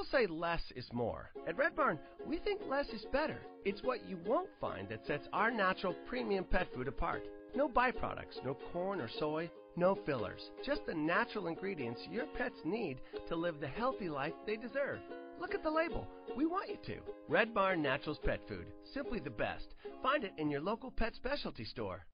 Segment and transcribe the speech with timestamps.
[0.00, 1.30] People say less is more.
[1.46, 3.36] At Red Barn, we think less is better.
[3.66, 7.28] It's what you won't find that sets our natural premium pet food apart.
[7.54, 10.52] No byproducts, no corn or soy, no fillers.
[10.64, 15.00] Just the natural ingredients your pets need to live the healthy life they deserve.
[15.38, 16.08] Look at the label.
[16.34, 17.02] We want you to.
[17.28, 18.68] Red Barn Naturals Pet Food.
[18.94, 19.74] Simply the best.
[20.02, 22.06] Find it in your local pet specialty store.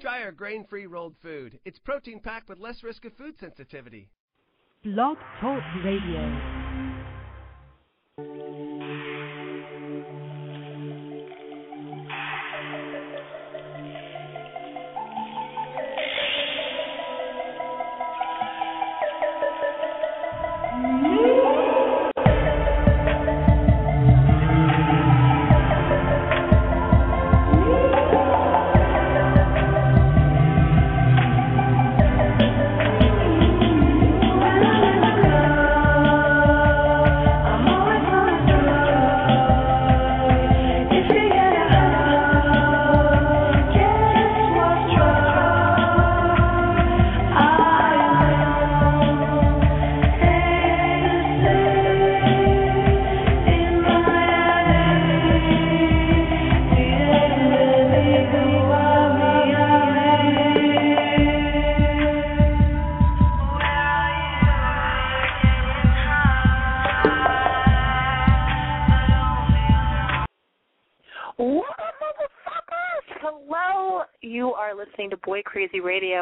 [0.00, 1.60] Try our grain free rolled food.
[1.66, 4.08] It's protein packed with less risk of food sensitivity.
[4.82, 6.24] Blog Talk Radio.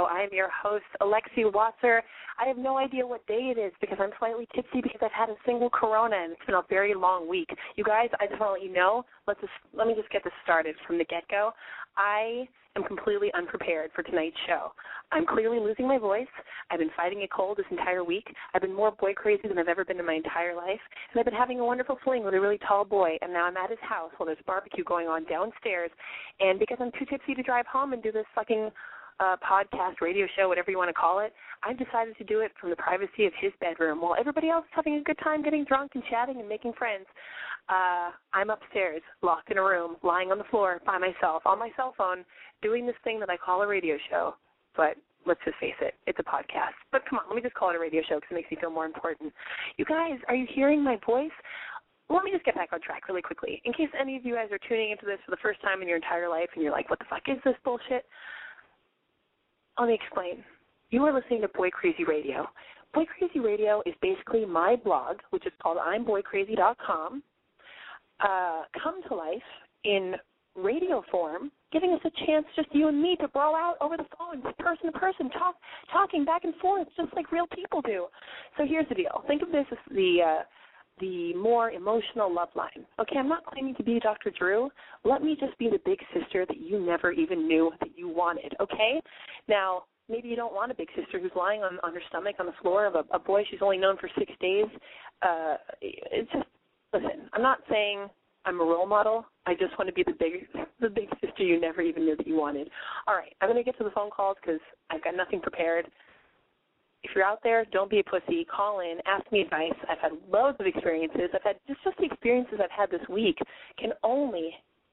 [0.09, 0.19] Crazy Radio.
[0.19, 2.03] I am your host, Alexi Wasser.
[2.39, 5.29] I have no idea what day it is because I'm slightly tipsy because I've had
[5.29, 7.49] a single Corona and it's been a very long week.
[7.77, 9.05] You guys, I just want to let you know.
[9.27, 11.53] Let's just let me just get this started from the get go.
[11.97, 14.73] I am completely unprepared for tonight's show.
[15.11, 16.29] I'm clearly losing my voice.
[16.71, 18.29] I've been fighting a cold this entire week.
[18.55, 20.81] I've been more boy crazy than I've ever been in my entire life.
[21.11, 23.17] And I've been having a wonderful fling with a really tall boy.
[23.21, 25.91] And now I'm at his house while there's barbecue going on downstairs.
[26.39, 28.71] And because I'm too tipsy to drive home and do this fucking
[29.21, 32.53] uh, podcast, radio show, whatever you want to call it, I decided to do it
[32.61, 35.65] from the privacy of his bedroom while everybody else is having a good time getting
[35.65, 37.07] drunk and chatting and making friends.
[37.69, 41.71] Uh, I'm upstairs, locked in a room, lying on the floor by myself on my
[41.77, 42.25] cell phone,
[42.63, 44.35] doing this thing that I call a radio show.
[44.77, 44.97] But
[45.27, 46.79] let's just face it, it's a podcast.
[46.93, 48.57] But come on, let me just call it a radio show because it makes me
[48.61, 49.33] feel more important.
[49.77, 51.33] You guys, are you hearing my voice?
[52.11, 53.61] let me just get back on track really quickly.
[53.65, 55.89] In case any of you guys are tuning into this for the first time in
[55.89, 58.07] your entire life and you're like, what the fuck is this bullshit?
[59.79, 60.45] Let me explain.
[60.91, 62.49] You are listening to Boy Crazy Radio.
[62.95, 67.23] Boy Crazy Radio is basically my blog, which is called I'mBoyCrazy.com,
[68.21, 69.43] uh, come to life
[69.85, 70.15] in
[70.57, 74.07] radio form, giving us a chance, just you and me, to brawl out over the
[74.19, 75.55] phone, person to person, talk,
[75.93, 78.07] talking back and forth, just like real people do.
[78.57, 79.23] So here's the deal.
[79.29, 80.43] Think of this as the uh,
[81.01, 82.85] the more emotional love line.
[83.01, 84.33] Okay, I'm not claiming to be Dr.
[84.37, 84.71] Drew.
[85.05, 88.55] Let me just be the big sister that you never even knew that you wanted.
[88.61, 89.01] Okay,
[89.49, 92.47] now maybe you don't want a big sister who's lying on on her stomach on
[92.47, 94.67] the floor of a, a boy she's only known for six days.
[95.23, 96.47] Uh, it's just
[96.93, 97.29] listen.
[97.33, 98.09] I'm not saying
[98.45, 99.27] I'm a role model.
[99.47, 100.49] I just want to be the big
[100.81, 102.69] the big sister you never even knew that you wanted.
[103.07, 104.61] All right, I'm going to get to the phone calls because
[104.91, 105.87] I've got nothing prepared
[107.05, 108.45] if you're out there, don't be a pussy.
[108.45, 109.73] Call in, ask me advice.
[109.89, 111.31] I've had loads of experiences.
[111.35, 113.39] I've had just just the experiences I've had this week
[113.79, 114.51] can only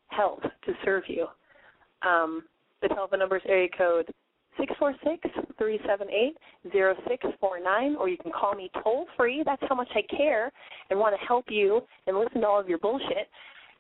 [0.08, 1.28] help to serve you.
[2.08, 2.44] Um,
[2.82, 4.08] the telephone number is area code
[4.60, 5.28] six four six
[5.58, 6.38] three seven eight
[6.72, 9.42] zero six four nine, or you can call me toll free.
[9.46, 10.52] That's how much I care
[10.90, 13.28] and want to help you and listen to all of your bullshit.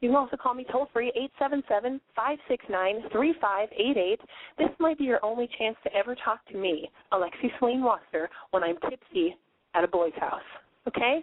[0.05, 4.19] You can also call me toll free, 877 569 3588.
[4.59, 8.61] This might be your only chance to ever talk to me, Alexi Swain Wasser, when
[8.63, 9.35] I'm tipsy
[9.73, 10.45] at a boy's house.
[10.87, 11.21] Okay?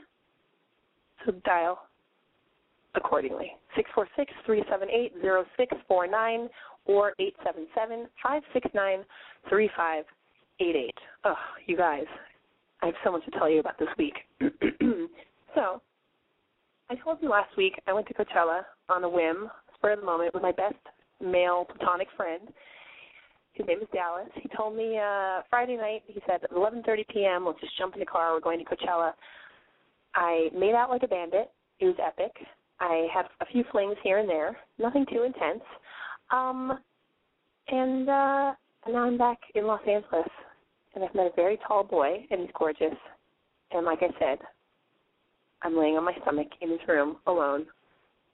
[1.24, 1.78] So dial
[2.96, 3.52] accordingly.
[3.76, 6.48] 646 378 0649
[6.86, 9.04] or 877 569
[9.48, 10.94] 3588.
[11.24, 11.34] Oh,
[11.66, 12.06] you guys,
[12.82, 14.16] I have so much to tell you about this week.
[15.54, 15.80] so,
[16.92, 20.04] I told you last week I went to Coachella on a whim, spur of the
[20.04, 20.76] moment, with my best
[21.22, 22.42] male platonic friend.
[23.54, 24.28] His name is Dallas.
[24.34, 27.46] He told me uh Friday night, he said at 11:30 p.m.
[27.46, 28.34] Let's just jump in the car.
[28.34, 29.12] We're going to Coachella.
[30.14, 31.50] I made out like a bandit.
[31.80, 32.32] It was epic.
[32.78, 35.62] I had a few flings here and there, nothing too intense.
[36.30, 36.78] Um,
[37.68, 38.52] and uh,
[38.86, 40.28] now I'm back in Los Angeles,
[40.94, 42.96] and I've met a very tall boy, and he's gorgeous.
[43.70, 44.40] And like I said,
[45.62, 47.66] I'm laying on my stomach in his room alone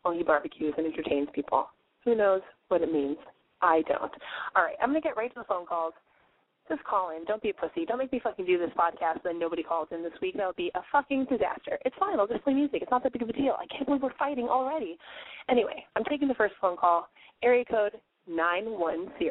[0.02, 1.68] while he barbecues and entertains people.
[2.04, 3.18] Who knows what it means?
[3.60, 4.12] I don't.
[4.56, 5.94] All right, I'm going to get right to the phone calls.
[6.68, 7.24] Just call in.
[7.24, 7.86] Don't be a pussy.
[7.86, 10.36] Don't make me fucking do this podcast and then nobody calls in this week.
[10.36, 11.78] That would be a fucking disaster.
[11.84, 12.20] It's fine.
[12.20, 12.82] I'll just play music.
[12.82, 13.56] It's not that big of a deal.
[13.58, 14.98] I can't believe we're fighting already.
[15.48, 17.08] Anyway, I'm taking the first phone call.
[17.42, 17.92] Area code
[18.28, 19.30] 910.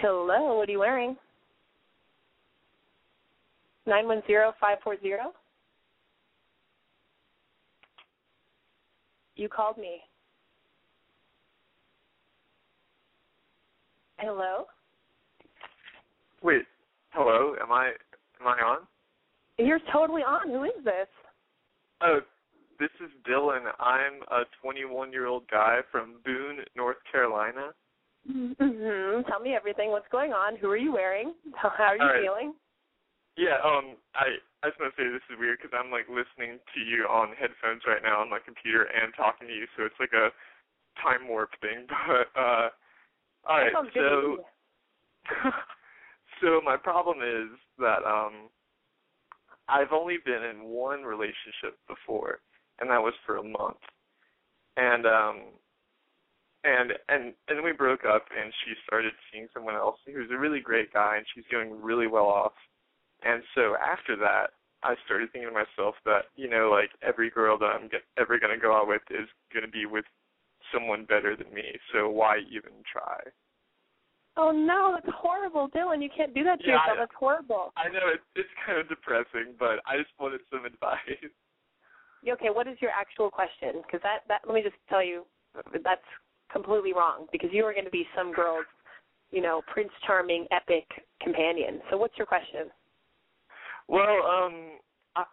[0.00, 1.16] Hello, what are you wearing?
[3.86, 4.52] 910-540?
[9.40, 10.02] You called me.
[14.18, 14.66] Hello?
[16.42, 16.64] Wait,
[17.08, 17.54] hello?
[17.62, 17.92] Am I
[18.38, 18.78] am I on?
[19.56, 20.50] You're totally on.
[20.50, 21.08] Who is this?
[22.02, 22.20] Oh,
[22.78, 23.62] this is Dylan.
[23.78, 27.70] I'm a 21 year old guy from Boone, North Carolina.
[28.30, 29.22] Mm-hmm.
[29.26, 29.90] Tell me everything.
[29.90, 30.56] What's going on?
[30.56, 31.32] Who are you wearing?
[31.54, 32.22] How are you right.
[32.22, 32.52] feeling?
[33.40, 36.60] Yeah, um, I I just want to say this is weird because I'm like listening
[36.60, 39.96] to you on headphones right now on my computer and talking to you, so it's
[39.96, 40.28] like a
[41.00, 41.88] time warp thing.
[42.04, 42.68] But uh,
[43.48, 44.44] all right, so
[46.44, 47.48] so my problem is
[47.78, 48.52] that um,
[49.72, 52.40] I've only been in one relationship before,
[52.78, 53.80] and that was for a month,
[54.76, 55.36] and um,
[56.64, 60.60] and and and we broke up, and she started seeing someone else who's a really
[60.60, 62.52] great guy, and she's doing really well off.
[63.22, 64.50] And so after that,
[64.82, 68.38] I started thinking to myself that you know, like every girl that I'm get, ever
[68.38, 70.04] gonna go out with is gonna be with
[70.72, 71.64] someone better than me.
[71.92, 73.20] So why even try?
[74.36, 76.02] Oh no, that's horrible, Dylan.
[76.02, 76.96] You can't do that to Yeah, yourself.
[76.96, 77.72] I- That's horrible.
[77.76, 80.98] I know it's it's kind of depressing, but I just wanted some advice.
[82.28, 83.82] Okay, what is your actual question?
[83.84, 85.24] Because that that let me just tell you,
[85.84, 86.04] that's
[86.52, 87.26] completely wrong.
[87.32, 88.66] Because you are going to be some girl's,
[89.30, 90.84] you know, Prince Charming, epic
[91.22, 91.80] companion.
[91.90, 92.70] So what's your question?
[93.90, 94.78] Well, um,
[95.16, 95.24] I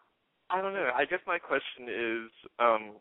[0.49, 0.89] I don't know.
[0.95, 2.97] I guess my question is, um,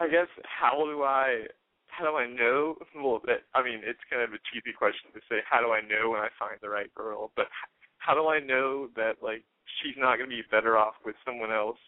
[0.00, 1.46] I guess how do I
[1.86, 2.74] how do I know?
[2.98, 5.46] Well, that I mean, it's kind of a cheesy question to say.
[5.48, 7.30] How do I know when I find the right girl?
[7.36, 7.46] But
[7.98, 9.44] how do I know that like
[9.78, 11.78] she's not going to be better off with someone else?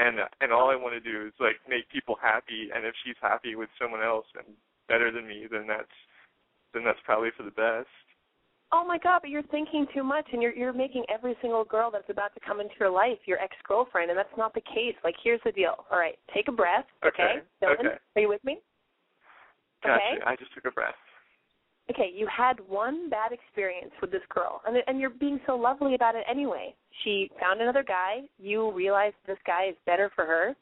[0.00, 2.72] And and all I want to do is like make people happy.
[2.74, 4.48] And if she's happy with someone else and
[4.88, 5.92] better than me, then that's
[6.72, 8.07] then that's probably for the best.
[8.70, 11.90] Oh my God, but you're thinking too much, and you're you're making every single girl
[11.90, 14.94] that's about to come into your life your ex girlfriend, and that's not the case.
[15.02, 15.86] Like, here's the deal.
[15.90, 16.84] All right, take a breath.
[17.06, 17.88] Okay, Dylan, okay.
[18.16, 18.58] are you with me?
[19.82, 19.94] Gotcha.
[19.94, 20.22] Okay.
[20.26, 20.94] I just took a breath.
[21.90, 25.94] okay, you had one bad experience with this girl, and and you're being so lovely
[25.94, 26.74] about it anyway.
[27.04, 28.22] She found another guy.
[28.38, 30.54] You realize this guy is better for her,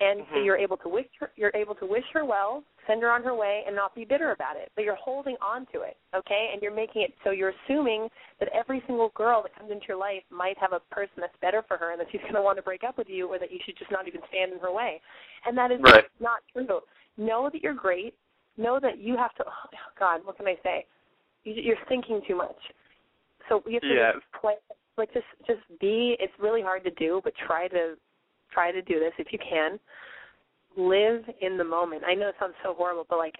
[0.00, 0.44] and so Mhm.
[0.46, 3.34] you're able to wish her, you're able to wish her well, send her on her
[3.34, 4.70] way, and not be bitter about it.
[4.74, 6.50] But you're holding on to it, okay?
[6.52, 8.08] And you're making it so you're assuming
[8.40, 11.62] that every single girl that comes into your life might have a person that's better
[11.66, 13.52] for her, and that she's going to want to break up with you, or that
[13.52, 15.00] you should just not even stand in her way.
[15.46, 16.04] And that is Right.
[16.20, 16.80] not true.
[17.16, 18.14] Know that you're great.
[18.56, 19.44] Know that you have to.
[19.46, 20.86] Oh, oh God, what can I say?
[21.44, 22.56] You, you're thinking too much.
[23.48, 23.82] So you have
[24.14, 24.54] to play,
[24.96, 26.16] like just just be.
[26.20, 27.94] It's really hard to do, but try to
[28.52, 29.78] try to do this if you can.
[30.76, 32.02] Live in the moment.
[32.06, 33.34] I know it sounds so horrible, but like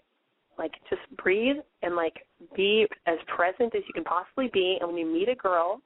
[0.58, 4.76] like just breathe and like be as present as you can possibly be.
[4.81, 5.81] And when you meet a girl,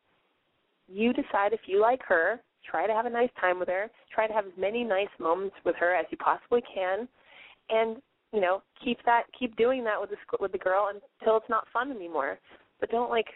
[0.89, 2.41] you decide if you like her.
[2.69, 3.89] Try to have a nice time with her.
[4.13, 7.07] Try to have as many nice moments with her as you possibly can,
[7.71, 7.99] and
[8.33, 11.69] you know keep that keep doing that with the with the girl until it's not
[11.73, 12.39] fun anymore.
[12.81, 13.27] But don't like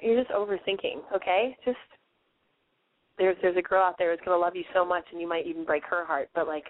[0.00, 1.02] you're just overthinking.
[1.14, 1.76] Okay, just
[3.18, 5.46] there's there's a girl out there who's gonna love you so much, and you might
[5.46, 6.30] even break her heart.
[6.34, 6.64] But like,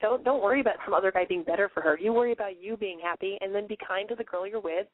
[0.00, 1.98] don't don't worry about some other guy being better for her.
[1.98, 4.86] You worry about you being happy, and then be kind to the girl you're with.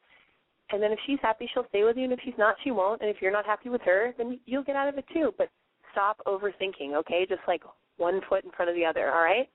[0.71, 3.00] And then if she's happy, she'll stay with you, and if she's not, she won't.
[3.00, 5.33] And if you're not happy with her, then you'll get out of it too.
[5.38, 5.49] But
[5.92, 6.94] stop overthinking.
[6.94, 7.62] Okay, just like
[7.97, 9.11] one foot in front of the other.
[9.12, 9.49] All right.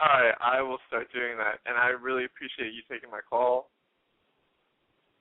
[0.00, 3.68] All right, I will start doing that, and I really appreciate you taking my call.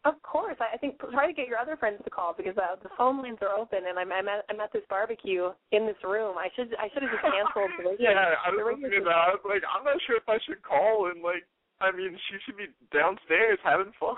[0.06, 2.80] Of course, I I think try to get your other friends to call because uh,
[2.82, 6.00] the phone lines are open, and I'm I'm at, I'm at this barbecue in this
[6.04, 6.38] room.
[6.40, 8.12] I should I should have just canceled the radio.
[8.12, 9.20] yeah, I was listening to that.
[9.28, 11.44] I was like, I'm not sure if I should call and like.
[11.82, 14.16] I mean, she should be downstairs having fun.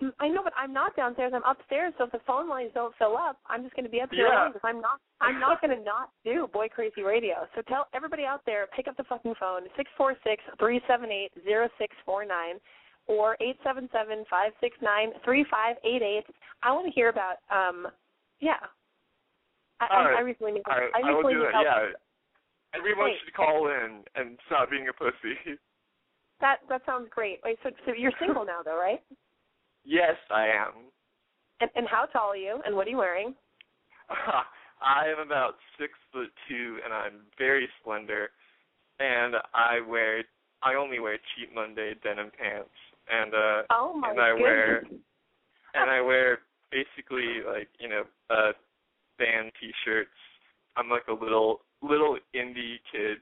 [0.00, 1.32] Mm, I know, but I'm not downstairs.
[1.34, 1.94] I'm upstairs.
[1.98, 4.28] So if the phone lines don't fill up, I'm just going to be up here
[4.28, 4.46] Yeah.
[4.46, 5.00] because I'm not.
[5.20, 7.46] I'm not going to not do Boy Crazy Radio.
[7.54, 11.10] So tell everybody out there, pick up the fucking phone six four six three seven
[11.10, 12.58] eight zero six four nine
[13.10, 16.24] or eight seven seven five six nine three five eight eight.
[16.62, 17.42] I want to hear about.
[17.50, 17.88] um
[18.38, 18.62] Yeah.
[19.80, 20.18] I, All I.
[20.18, 20.62] I recently need.
[20.70, 21.62] All right, I I will recently do that.
[21.62, 23.18] Yeah, everyone Wait.
[23.24, 25.58] should call in and stop being a pussy.
[26.40, 27.40] That that sounds great.
[27.44, 29.02] Wait, so so you're single now though, right?
[29.84, 30.88] yes, I am.
[31.60, 32.60] And and how tall are you?
[32.64, 33.34] And what are you wearing?
[34.82, 38.30] I am about six foot two, and I'm very slender.
[38.98, 40.24] And I wear,
[40.62, 42.70] I only wear cheap Monday denim pants,
[43.08, 44.82] and uh Oh my and I wear
[45.74, 46.38] and I wear
[46.70, 48.52] basically like you know uh
[49.18, 50.10] band T-shirts.
[50.76, 53.18] I'm like a little little indie kid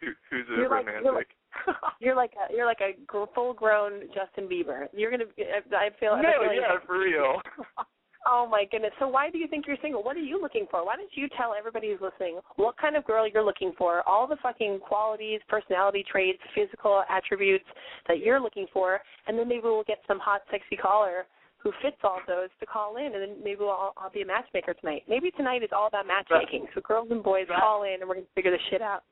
[0.00, 1.04] who who's a You're like- romantic.
[1.04, 1.28] you're like-
[2.00, 2.92] You're like a you're like a
[3.34, 4.88] full-grown Justin Bieber.
[4.92, 5.24] You're gonna.
[5.34, 6.12] be- I feel.
[6.12, 7.40] I have a no, yeah, for real.
[8.28, 8.90] Oh my goodness.
[8.98, 10.02] So why do you think you're single?
[10.02, 10.84] What are you looking for?
[10.84, 14.06] Why don't you tell everybody who's listening what kind of girl you're looking for?
[14.08, 17.64] All the fucking qualities, personality traits, physical attributes
[18.08, 21.26] that you're looking for, and then maybe we'll get some hot, sexy caller
[21.58, 24.26] who fits all those to call in, and then maybe we'll, I'll, I'll be a
[24.26, 25.02] matchmaker tonight.
[25.08, 26.66] Maybe tonight is all about matchmaking.
[26.74, 29.02] So girls and boys call in, and we're gonna figure this shit out.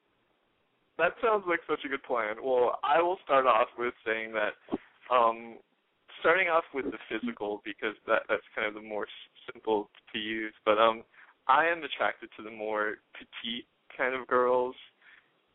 [0.98, 2.36] That sounds like such a good plan.
[2.42, 4.54] Well, I will start off with saying that
[5.14, 5.58] um
[6.24, 9.06] starting off with the physical because that that's kind of the more
[9.52, 11.02] simple to use, but um
[11.46, 14.74] I am attracted to the more petite kind of girls.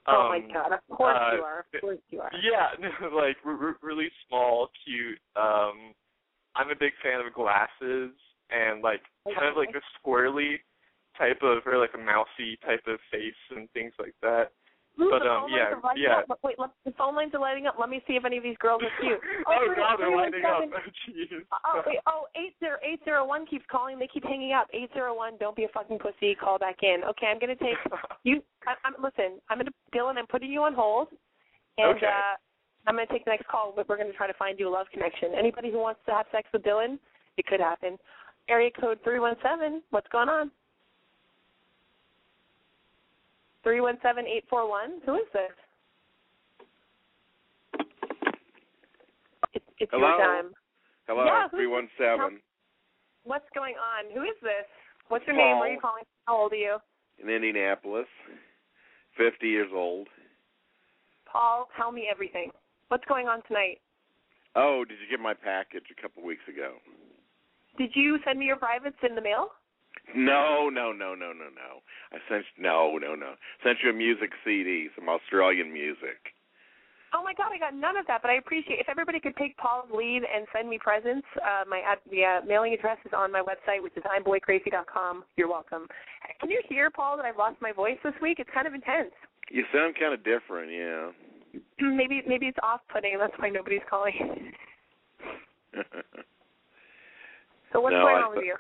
[0.06, 0.72] oh my Um, god!
[0.74, 1.66] Of course uh, you are.
[1.74, 2.32] Of course you are.
[2.44, 5.18] Yeah, no, like re- re- really small, cute.
[5.36, 5.96] Um
[6.56, 8.12] I'm a big fan of glasses
[8.52, 10.58] and like kind of like a squirrely
[11.18, 14.52] type of or like a mousy type of face and things like that.
[15.00, 16.20] Ooh, But, the um, yeah, lines are lighting yeah.
[16.28, 16.40] Up.
[16.44, 17.76] Wait, let, the phone lines are lighting up.
[17.80, 19.20] Let me see if any of these girls are cute.
[19.48, 20.60] oh three- god, they're lighting up.
[20.60, 21.32] seven- Oh jeez.
[21.66, 23.98] Oh, wait, oh, eight zero eight zero one keeps calling.
[24.00, 24.68] They keep hanging up.
[24.74, 25.34] Eight zero one.
[25.40, 26.36] Don't be a fucking pussy.
[26.36, 27.04] Call back in.
[27.08, 27.78] Okay, I'm gonna take
[28.24, 28.44] you.
[28.68, 29.40] I, I'm listen.
[29.50, 30.18] I'm gonna Dylan.
[30.18, 31.08] I'm putting you on hold,
[31.78, 32.08] and Okay.
[32.08, 32.36] uh,
[32.88, 33.72] I'm gonna take the next call.
[33.76, 35.32] But we're gonna try to find you a love connection.
[35.38, 37.00] Anybody who wants to have sex with Dylan,
[37.38, 37.98] it could happen.
[38.50, 39.82] Area code three one seven.
[39.92, 40.52] What's going on?
[43.70, 45.00] Three one seven eight four one.
[45.06, 45.52] Who is this?
[49.54, 50.08] It's, it's Hello?
[50.08, 50.54] your time.
[51.08, 52.42] Hello, Yeah, three one seven
[53.26, 54.12] What's going on?
[54.12, 54.66] Who is this?
[55.10, 55.60] What's your name?
[55.60, 56.02] Where are you calling?
[56.26, 56.78] How old are you?
[57.22, 58.08] in Indianapolis,
[59.16, 60.08] fifty years old.
[61.32, 62.50] Paul, tell me everything.
[62.88, 63.82] What's going on tonight?
[64.56, 66.78] Oh, did you get my package a couple weeks ago?
[67.78, 69.50] Did you send me your privates in the mail?
[70.16, 71.82] No, no, no, no, no, no.
[72.12, 73.34] I sent no, no, no.
[73.64, 76.34] Sent you a music CD, some Australian music.
[77.14, 79.58] Oh my God, I got none of that, but I appreciate if everybody could take
[79.58, 81.26] Paul's lead and send me presents.
[81.38, 85.24] Uh, my ad, the uh, mailing address is on my website, which is imboycrazy.com.
[85.36, 85.88] You're welcome.
[86.40, 88.38] Can you hear, Paul, that I've lost my voice this week?
[88.40, 89.12] It's kind of intense.
[89.50, 91.10] You sound kind of different, yeah.
[91.82, 94.54] maybe maybe it's off-putting, and that's why nobody's calling.
[97.74, 98.56] so what's No, going I on with you?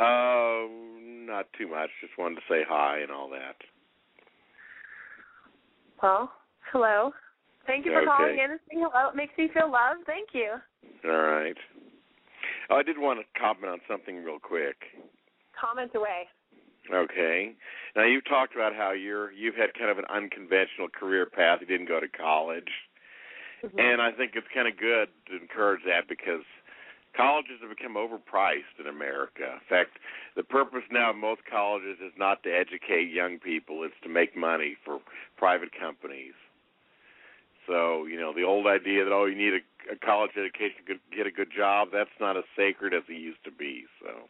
[0.00, 0.68] Oh,
[1.26, 1.90] not too much.
[2.00, 3.56] Just wanted to say hi and all that.
[6.02, 6.32] Well,
[6.72, 7.12] hello.
[7.66, 8.06] Thank you for Okay.
[8.06, 9.10] calling in and saying hello.
[9.10, 10.06] It makes me feel loved.
[10.06, 10.60] Thank you.
[11.04, 11.56] All right.
[12.70, 14.76] Oh, I did want to comment on something real quick.
[15.52, 16.28] Comment away.
[16.90, 17.54] Okay.
[17.94, 21.60] Now you've talked about how you're you've had kind of an unconventional career path.
[21.60, 22.72] You didn't go to college,
[23.62, 23.78] Mhm.
[23.78, 26.44] and I think it's kind of good to encourage that because
[27.16, 29.58] colleges have become overpriced in America.
[29.58, 29.98] In fact,
[30.36, 34.36] the purpose now of most colleges is not to educate young people; it's to make
[34.36, 35.00] money for
[35.36, 36.34] private companies.
[37.66, 40.94] So you know the old idea that oh you need a, a college education to
[41.14, 43.84] get a good job that's not as sacred as it used to be.
[44.02, 44.26] So,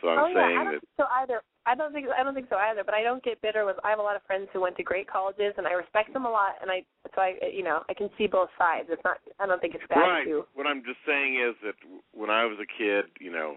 [0.00, 1.42] so I'm oh saying yeah, I don't that think so either.
[1.68, 2.82] I don't think I don't think so either.
[2.82, 3.76] But I don't get bitter with.
[3.84, 6.24] I have a lot of friends who went to great colleges, and I respect them
[6.24, 6.56] a lot.
[6.62, 6.82] And I
[7.14, 8.88] so I you know I can see both sides.
[8.90, 9.18] It's not.
[9.38, 10.24] I don't think it's bad right.
[10.24, 10.46] to.
[10.54, 11.76] What I'm just saying is that
[12.16, 13.56] when I was a kid, you know,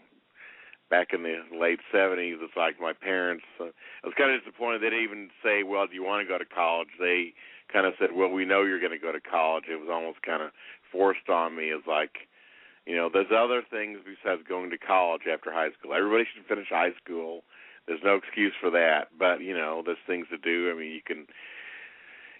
[0.89, 3.45] back in the late '70s, it's like my parents.
[3.59, 3.71] Uh,
[4.03, 6.37] I was kind of disappointed they didn't even say, "Well, do you want to go
[6.37, 7.31] to college?" They
[7.71, 10.21] kind of said, "Well, we know you're going to go to college." It was almost
[10.21, 10.51] kind of
[10.91, 11.71] forced on me.
[11.71, 12.27] As like,
[12.85, 15.95] you know, there's other things besides going to college after high school.
[15.95, 17.47] Everybody should finish high school.
[17.91, 20.71] There's no excuse for that, but you know, there's things to do.
[20.71, 21.27] I mean, you can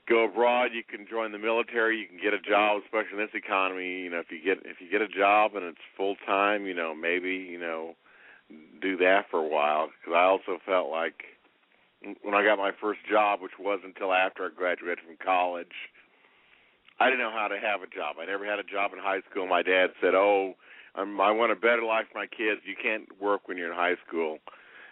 [0.08, 3.36] go abroad, you can join the military, you can get a job, especially in this
[3.36, 4.00] economy.
[4.00, 6.74] You know, if you get if you get a job and it's full time, you
[6.74, 7.96] know, maybe you know,
[8.82, 9.90] do that for a while.
[9.92, 11.20] Because I also felt like
[12.24, 15.76] when I got my first job, which wasn't until after I graduated from college,
[16.98, 18.16] I didn't know how to have a job.
[18.22, 19.48] I never had a job in high school.
[19.48, 20.56] My dad said, "Oh,
[20.96, 22.62] I'm, I want a better life for my kids.
[22.64, 24.40] You can't work when you're in high school."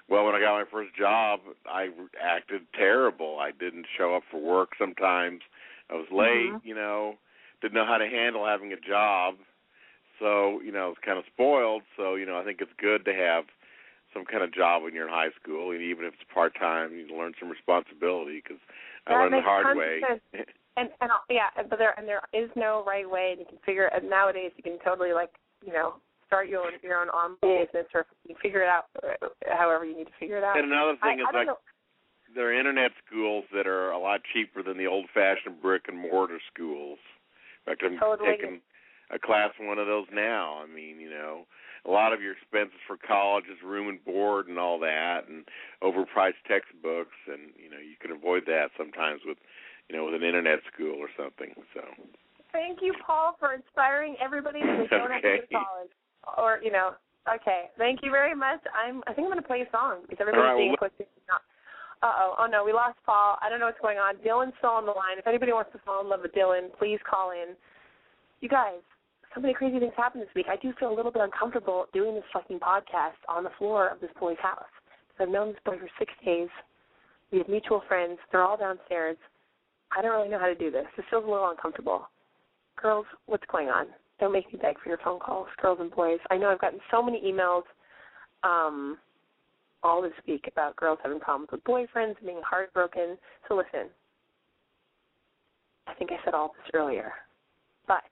[0.09, 1.89] Well, when I got my first job, I
[2.19, 3.37] acted terrible.
[3.39, 5.41] I didn't show up for work sometimes.
[5.89, 6.61] I was late, Mhm.
[6.63, 7.17] you know,
[7.61, 9.37] didn't know how to handle having a job.
[10.17, 11.83] So, you know, I was kind of spoiled.
[11.95, 13.45] So, you know, I think it's good to have
[14.13, 16.93] some kind of job when you're in high school, and even if it's part time,
[16.95, 18.41] you learn some responsibility.
[18.41, 18.59] Because
[19.05, 20.01] I learned the hard way.
[20.77, 23.31] And and yeah, but there and there is no right way.
[23.31, 25.31] And you can figure and nowadays you can totally like
[25.65, 25.95] you know
[26.29, 29.97] start your own your own online business or you figure it out uh, however you
[29.97, 30.57] need to figure it out.
[30.57, 31.57] and another I, thing is I like know.
[32.35, 35.97] there are internet schools that are a lot cheaper than the old fashioned brick and
[35.97, 36.99] mortar schools.
[37.65, 38.29] In fact, I'm Totally.
[38.29, 38.61] taking
[39.09, 40.61] a class in one of those now.
[40.61, 41.49] I mean, you know,
[41.85, 45.45] a lot of your expenses for college is room and board and all that, and
[45.81, 49.37] overpriced textbooks, and you know, you can avoid that sometimes with,
[49.89, 51.53] you know, with an internet school or something.
[51.73, 51.81] So.
[52.51, 55.93] Thank you, Paul, for inspiring everybody that they don't have to go to college,
[56.37, 56.93] or you know.
[57.27, 58.59] Okay, thank you very much.
[58.73, 59.03] I'm.
[59.05, 61.07] I think I'm going to play a song because everybody's right, being well, quick.
[62.01, 62.35] Uh oh.
[62.39, 63.37] Oh no, we lost Paul.
[63.41, 64.15] I don't know what's going on.
[64.23, 65.19] Dylan's still on the line.
[65.19, 67.55] If anybody wants to fall in love with Dylan, please call in.
[68.39, 68.79] You guys,
[69.35, 70.47] so many crazy things happened this week.
[70.49, 73.99] I do feel a little bit uncomfortable doing this fucking podcast on the floor of
[73.99, 74.71] this boy's house.
[75.19, 76.47] I've known this boy for six days.
[77.31, 78.17] We have mutual friends.
[78.31, 79.17] They're all downstairs.
[79.95, 80.85] I don't really know how to do this.
[80.95, 82.07] This feels a little uncomfortable.
[82.81, 83.87] Girls, what's going on?
[84.19, 86.19] Don't make me beg for your phone calls, girls and boys.
[86.29, 87.63] I know I've gotten so many emails.
[88.43, 88.97] Um,
[89.83, 93.17] all this week about girls having problems with boyfriends and being heartbroken.
[93.47, 93.89] So listen,
[95.87, 97.13] I think I said all this earlier,
[97.87, 98.03] but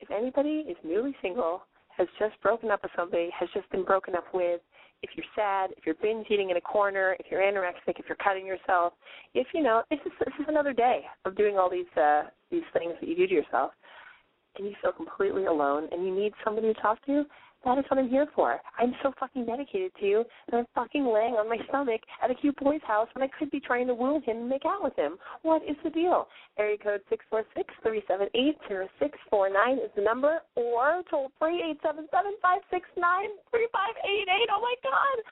[0.00, 1.62] if anybody is newly single,
[1.96, 4.60] has just broken up with somebody, has just been broken up with,
[5.02, 8.16] if you're sad, if you're binge eating in a corner, if you're anorexic, if you're
[8.16, 8.92] cutting yourself,
[9.34, 12.62] if you know, this is this is another day of doing all these uh these
[12.72, 13.72] things that you do to yourself
[14.58, 17.24] and you feel completely alone and you need somebody to talk to,
[17.64, 18.60] that is what I'm here for.
[18.78, 22.34] I'm so fucking dedicated to you that I'm fucking laying on my stomach at a
[22.34, 24.94] cute boy's house when I could be trying to woo him and make out with
[24.94, 25.16] him.
[25.42, 26.28] What is the deal?
[26.56, 30.38] Area code six four six three seven eight zero six four nine is the number,
[30.54, 34.48] or toll free eight seven seven five six nine three five eight eight.
[34.52, 35.24] Oh my god!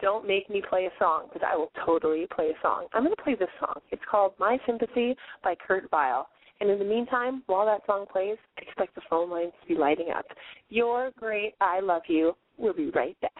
[0.00, 2.86] Don't make me play a song because I will totally play a song.
[2.94, 3.80] I'm going to play this song.
[3.92, 6.26] It's called My Sympathy by Kurt Vile.
[6.60, 10.10] And in the meantime, while that song plays, expect the phone lines to be lighting
[10.16, 10.26] up.
[10.68, 11.54] You're great.
[11.60, 12.36] I love you.
[12.56, 13.32] We'll be right back.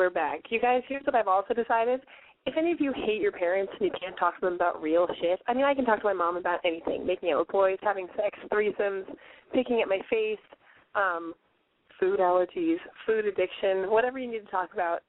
[0.00, 0.40] We're back.
[0.48, 2.00] You guys, here's what I've also decided.
[2.46, 5.06] If any of you hate your parents and you can't talk to them about real
[5.20, 7.76] shit, I mean, I can talk to my mom about anything making out with boys,
[7.82, 9.04] having sex, threesomes,
[9.52, 10.38] picking at my face,
[10.94, 11.34] um,
[12.00, 15.00] food allergies, food addiction, whatever you need to talk about,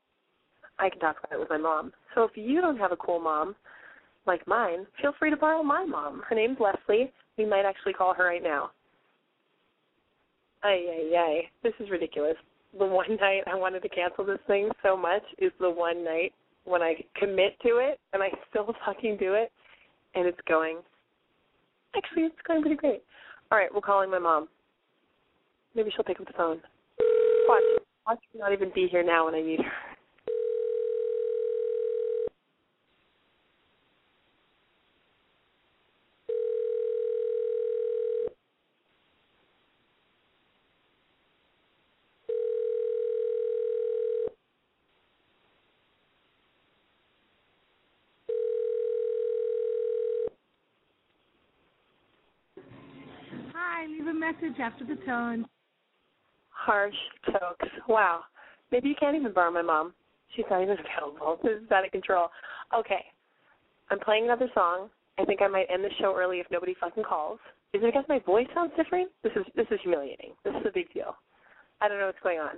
[0.78, 1.94] I can talk about it with my mom.
[2.14, 3.56] So if you don't have a cool mom
[4.28, 6.22] like mine, feel free to borrow my mom.
[6.28, 7.14] Her name's Leslie.
[7.38, 8.72] We might actually call her right now.
[10.64, 11.42] Ay, ay, ay.
[11.64, 12.36] This is ridiculous
[12.78, 16.34] the one night I wanted to cancel this thing so much is the one night
[16.64, 19.52] when I commit to it and I still fucking do it
[20.16, 20.78] and it's going
[21.96, 23.04] Actually, it's going pretty great.
[23.52, 24.48] All right, we're calling my mom.
[25.76, 26.62] Maybe she'll pick up the phone.
[27.48, 27.64] Watch,
[28.08, 29.91] watch her not even be here now when I need her.
[53.88, 55.46] Leave a message after the tone.
[56.50, 57.70] Harsh tokes.
[57.88, 58.22] Wow.
[58.72, 59.94] Maybe you can't even borrow my mom.
[60.36, 61.40] She's not even available.
[61.44, 62.28] This is out of control.
[62.78, 63.04] Okay.
[63.90, 64.90] I'm playing another song.
[65.20, 67.40] I think I might end the show early if nobody fucking calls.
[67.74, 69.10] Is it because my voice sounds different?
[69.24, 70.32] This is this is humiliating.
[70.44, 71.16] This is a big deal.
[71.82, 72.58] I don't know what's going on.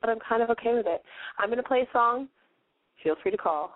[0.00, 1.02] But I'm kind of okay with it.
[1.38, 2.28] I'm gonna play a song.
[3.02, 3.72] Feel free to call.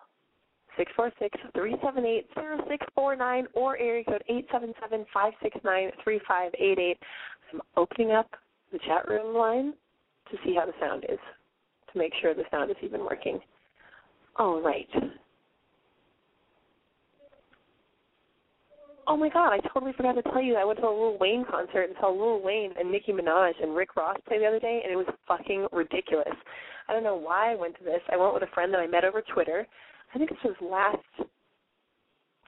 [0.76, 4.72] Six four six three seven eight zero six four nine or area code eight seven
[4.80, 6.98] seven five six nine three five eight eight.
[7.52, 8.30] I'm opening up
[8.72, 9.74] the chat room line
[10.30, 11.18] to see how the sound is,
[11.92, 13.38] to make sure the sound is even working.
[14.36, 14.88] All right.
[19.06, 21.44] Oh my god, I totally forgot to tell you I went to a Lil Wayne
[21.44, 24.80] concert and saw Lil Wayne and Nicki Minaj and Rick Ross play the other day
[24.84, 26.32] and it was fucking ridiculous.
[26.88, 28.00] I don't know why I went to this.
[28.10, 29.66] I went with a friend that I met over Twitter.
[30.14, 31.28] I think this was last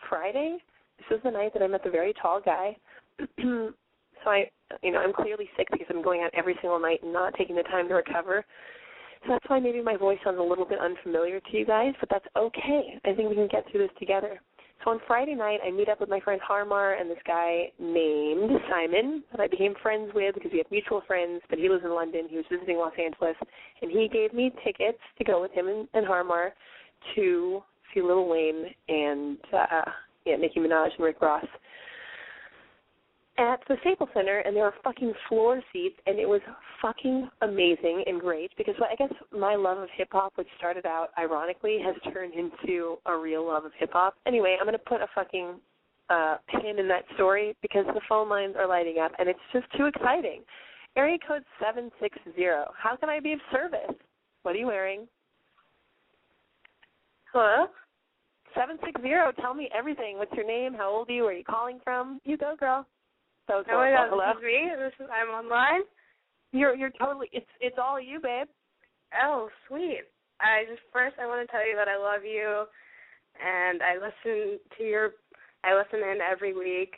[0.08, 0.58] Friday.
[0.98, 2.76] This was the night that I met the very tall guy.
[3.40, 3.72] so
[4.26, 4.50] I
[4.82, 7.56] you know, I'm clearly sick because I'm going out every single night and not taking
[7.56, 8.44] the time to recover.
[9.22, 12.08] So that's why maybe my voice sounds a little bit unfamiliar to you guys, but
[12.10, 13.00] that's okay.
[13.04, 14.40] I think we can get through this together.
[14.84, 18.50] So on Friday night, I meet up with my friend Harmar and this guy named
[18.68, 21.94] Simon that I became friends with because we have mutual friends, but he lives in
[21.94, 22.26] London.
[22.28, 23.36] He was visiting Los Angeles,
[23.80, 26.52] and he gave me tickets to go with him and, and Harmar
[27.14, 27.62] to
[27.92, 29.90] see Lil Wayne and uh,
[30.24, 31.44] yeah, Nicki Minaj and Rick Ross
[33.36, 36.40] at the Staples Center, and there were fucking floor seats, and it was
[36.80, 40.86] fucking amazing and great because well, I guess my love of hip hop, which started
[40.86, 44.14] out ironically, has turned into a real love of hip hop.
[44.26, 45.54] Anyway, I'm gonna put a fucking
[46.10, 49.66] uh, pin in that story because the phone lines are lighting up, and it's just
[49.76, 50.42] too exciting.
[50.96, 52.70] Area code seven six zero.
[52.76, 53.96] How can I be of service?
[54.42, 55.08] What are you wearing?
[57.34, 57.66] Hello.
[58.54, 59.32] Seven six zero.
[59.40, 60.18] Tell me everything.
[60.18, 60.72] What's your name?
[60.72, 61.24] How old are you?
[61.24, 62.20] Where are you calling from?
[62.22, 62.86] You go, girl.
[63.48, 64.22] So Oh my god, hello.
[64.30, 64.70] this is me.
[64.78, 65.80] This is I'm online.
[66.52, 67.28] You're you're totally.
[67.32, 68.46] It's it's all you, babe.
[69.20, 70.02] Oh, sweet.
[70.40, 72.66] I just first I want to tell you that I love you,
[73.44, 75.10] and I listen to your
[75.64, 76.94] I listen in every week,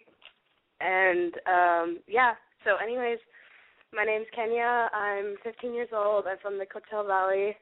[0.83, 2.35] and um yeah.
[2.65, 3.19] So, anyways,
[3.95, 4.91] my name's Kenya.
[4.93, 6.27] I'm 15 years old.
[6.29, 7.57] I'm from the Coachella Valley.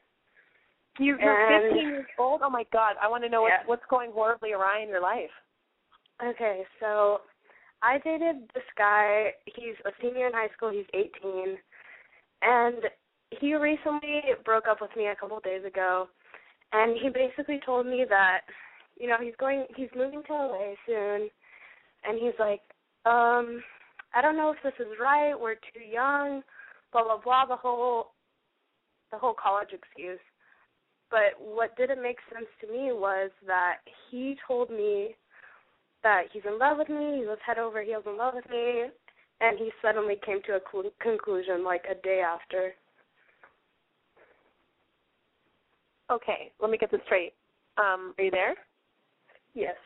[0.98, 2.40] You, you're And- 15 years old.
[2.42, 2.96] Oh my God!
[3.00, 3.66] I want to know what's Yeah.
[3.66, 5.30] what's going horribly awry in your life.
[6.24, 7.22] Okay, so
[7.82, 9.34] I dated this guy.
[9.46, 10.70] He's a senior in high school.
[10.70, 11.58] He's 18,
[12.42, 12.76] and
[13.40, 16.08] he recently broke up with me a couple of days ago.
[16.72, 18.40] And he basically told me that,
[18.98, 21.28] you know, he's going, he's moving to LA soon,
[22.04, 22.60] and he's like,
[23.04, 23.62] um,
[24.14, 25.34] I don't know if this is right.
[25.38, 26.42] We're too young.
[26.92, 27.46] Blah blah blah.
[27.46, 28.12] The whole,
[29.10, 30.20] the whole college excuse.
[31.14, 33.76] But what didn't make sense to me was that
[34.10, 35.14] he told me
[36.02, 38.86] that he's in love with me, he was head over heels in love with me,
[39.40, 42.72] and he suddenly came to a cl- conclusion like a day after.
[46.10, 47.32] Okay, let me get this straight.
[47.78, 48.56] Um, are you there?
[49.54, 49.76] Yes.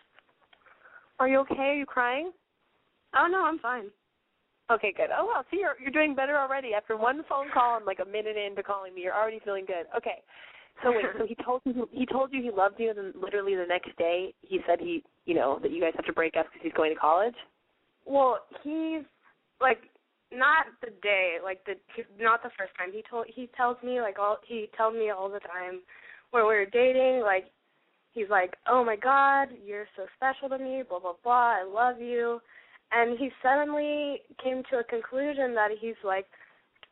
[1.20, 1.58] Are you okay?
[1.58, 2.32] Are you crying?
[3.14, 3.90] Oh no, I'm fine.
[4.72, 5.10] Okay, good.
[5.14, 6.72] Oh well, see, you're you're doing better already.
[6.72, 9.84] After one phone call and like a minute into calling me, you're already feeling good.
[9.94, 10.22] Okay.
[10.82, 13.56] So wait, so he told you he told you he loved you, and then literally
[13.56, 16.46] the next day he said he, you know, that you guys have to break up
[16.46, 17.34] because he's going to college.
[18.06, 19.02] Well, he's
[19.60, 19.80] like
[20.32, 21.74] not the day, like the
[22.20, 22.92] not the first time.
[22.92, 25.80] He told he tells me like all he tells me all the time
[26.30, 27.46] when we were dating, like
[28.12, 31.56] he's like, "Oh my god, you're so special to me, blah blah blah.
[31.60, 32.40] I love you."
[32.92, 36.26] And he suddenly came to a conclusion that he's like,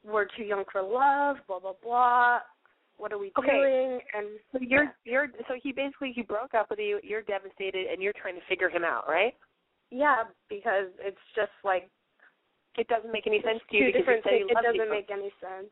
[0.05, 2.41] "We're too young for love, blah blah blah.
[2.99, 3.51] What are we Okay.
[3.51, 7.01] doing?" And So you're you're so he basically he broke up with you.
[7.03, 9.35] You're devastated, and you're trying to figure him out, right?
[9.91, 11.89] yeah, because it's just like
[12.77, 14.53] It doesn't make any sense to you because different he said he.
[14.53, 14.91] It doesn't you.
[14.91, 15.71] make any sense.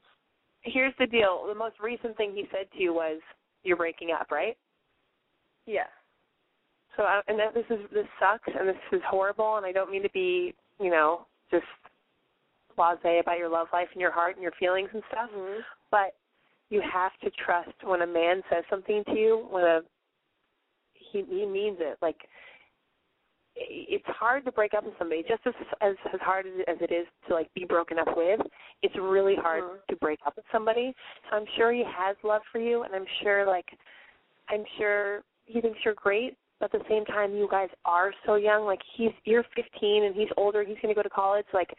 [0.63, 1.45] Here's the deal.
[1.47, 3.21] The most recent thing he said to you was
[3.65, 4.57] you're breaking up, right?
[5.67, 5.89] Yeah.
[6.97, 9.91] So I, and that this is this sucks and this is horrible and I don't
[9.91, 11.67] mean to be, you know, just
[12.79, 15.31] blasé about your love life and your heart and your feelings and stuff.
[15.35, 15.61] Mhm.
[15.91, 16.15] But
[16.75, 19.81] you have to trust when a man says something to you, when a
[20.93, 21.97] he he means it.
[22.03, 22.17] Like
[23.57, 26.93] it's hard to break up with somebody just as as as hard as, as it
[26.93, 28.41] is to like be broken up with
[28.83, 29.87] it's really hard Mhm.
[29.91, 30.93] to break up with somebody
[31.31, 33.71] so i'm sure he has love for you and i'm sure like
[34.49, 38.35] i'm sure he thinks you're great but at the same time you guys are so
[38.35, 41.73] young like he's you're 15 and he's older he's going to go to college like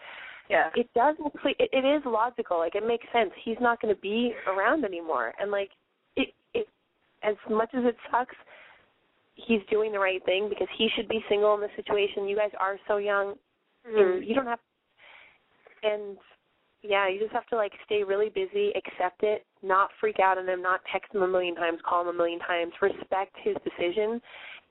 [0.49, 0.69] Yeah.
[0.75, 2.59] it does actually it, it is logical.
[2.59, 3.31] Like it makes sense.
[3.43, 5.33] He's not going to be around anymore.
[5.39, 5.71] And like
[6.15, 6.67] it it
[7.23, 8.35] as much as it sucks
[9.35, 12.27] he's doing the right thing because he should be single in this situation.
[12.27, 13.35] You guys are so young.
[13.87, 14.15] Mhm.
[14.17, 14.59] and you don't have
[15.83, 16.17] and
[16.81, 20.47] yeah you just have to like stay really busy accept it not freak out on
[20.47, 24.21] him not text him a million times call him a million times respect his decision.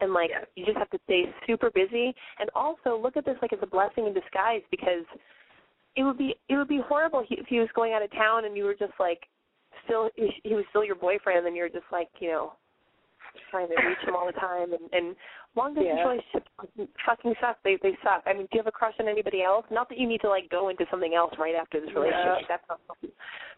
[0.00, 0.44] And like Yeah.
[0.56, 2.14] you just have to stay super busy.
[2.40, 5.04] And also look at this like as a blessing in disguise because
[5.96, 8.56] it would be it would be horrible if he was going out of town and
[8.56, 9.22] you were just like
[9.84, 12.52] still he he was still your boyfriend and you're just like you know
[13.50, 15.16] trying to reach him all the time and and
[15.56, 16.02] long distance Yeah.
[16.08, 19.08] relationships fucking- fucking suck they they suck i mean do you have a crush on
[19.08, 21.90] anybody else not that you need to like go into something else right after this
[21.94, 22.46] relationship Yeah.
[22.48, 22.80] that's not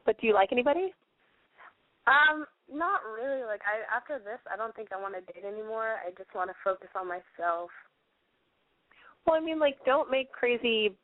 [0.05, 0.92] but do you like anybody
[2.07, 3.42] Um, not really.
[3.42, 5.99] Like I after this, I don't think I want to date anymore.
[6.07, 7.70] I just want to focus on myself.
[9.27, 10.94] well i mean like don't make crazy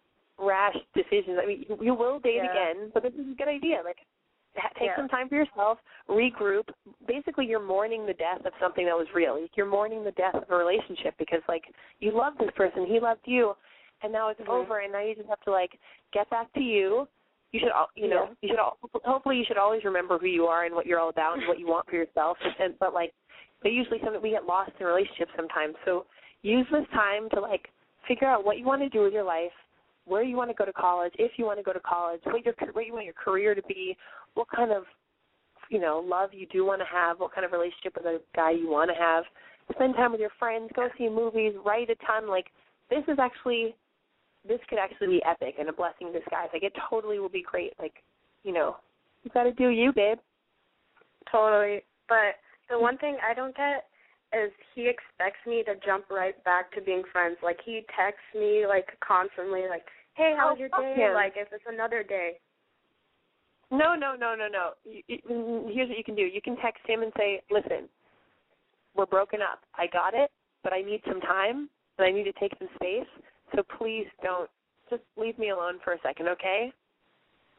[0.43, 1.39] rash decisions.
[1.43, 2.51] I mean you, you will date Yeah.
[2.51, 3.81] again but this is a good idea.
[3.85, 3.99] Like
[4.79, 4.97] take Yeah.
[4.97, 5.79] some time for yourself
[6.09, 6.69] regroup.
[7.07, 9.39] Basically you're mourning the death of something that was real.
[9.55, 11.65] You're mourning the death of a relationship because like
[12.01, 12.87] you loved this person.
[12.87, 13.55] He loved you.
[14.03, 14.49] And now it's Mhm.
[14.49, 15.79] over and now you just have to like
[16.13, 17.07] get back to you.
[17.53, 18.35] You should al you know Yeah.
[18.43, 21.11] you should al- hopefully you should always remember who you are and what you're all
[21.11, 22.39] about and what you want for yourself.
[22.59, 23.13] And but like
[23.63, 25.77] but usually some we get lost in relationships sometimes.
[25.85, 26.07] So
[26.43, 27.71] use this time to like
[28.09, 29.53] figure out what you want to do with your life
[30.05, 32.45] where you want to go to college if you want to go to college what
[32.45, 33.97] your what you want your career to be
[34.35, 34.85] what kind of
[35.71, 38.51] you know love you do want to have what kind of relationship with a guy
[38.51, 39.25] you want to have.
[39.75, 42.29] Spend time with your friends go see movies write a ton.
[42.29, 42.47] Like
[42.91, 43.75] this is actually
[44.47, 46.49] this could actually be epic and a blessing in disguise.
[46.53, 47.73] Like it totally will be great.
[47.79, 47.95] Like
[48.45, 48.77] you know
[49.23, 50.19] you got to do you babe.
[51.31, 51.83] Totally.
[52.09, 52.37] But
[52.69, 53.85] the one thing I don't get
[54.33, 57.37] is he expects me to jump right back to being friends.
[57.43, 61.15] Like he texts me like constantly, like, "Hey, how Oh, was your day?" him.
[61.15, 62.39] Like if it's another day.
[63.71, 64.73] No, no, no, no, no.
[64.85, 66.23] You, you, here's what you can do.
[66.23, 67.89] You can text him and say, "Listen,
[68.95, 69.61] we're broken up.
[69.75, 70.31] I got it,
[70.63, 71.69] but I need some time
[71.99, 73.09] and I need to take some space.
[73.55, 74.51] So please don't
[74.91, 76.73] just leave me alone for a second, okay?"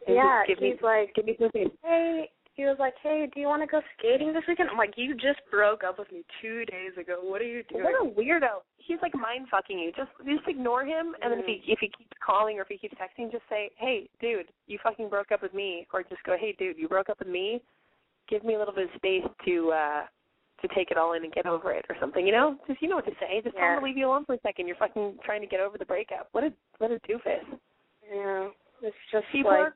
[0.07, 1.69] And yeah, give he's me like, give me some space.
[1.83, 4.93] "Hey." He was like, "Hey, do you want to go skating this weekend?" I'm like,
[4.95, 7.17] "You just broke up with me two days ago.
[7.21, 8.61] What are you doing?" What a weirdo.
[8.77, 9.91] He's like mind fucking you.
[9.91, 12.77] Just just ignore him and then if he if he keeps calling or if he
[12.77, 16.37] keeps texting, just say, Hey, dude, you fucking broke up with me or just go,
[16.37, 17.61] Hey dude, you broke up with me.
[18.29, 20.01] Give me a little bit of space to uh
[20.61, 22.57] to take it all in and get over it or something, you know?
[22.67, 23.41] Just you know what to say.
[23.43, 24.67] Just tell him to leave you alone for a second.
[24.67, 26.29] You're fucking trying to get over the breakup.
[26.33, 27.43] What a what a doofus.
[28.13, 28.49] Yeah,
[28.81, 29.73] it's just People like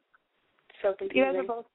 [0.82, 1.66] so you guys are both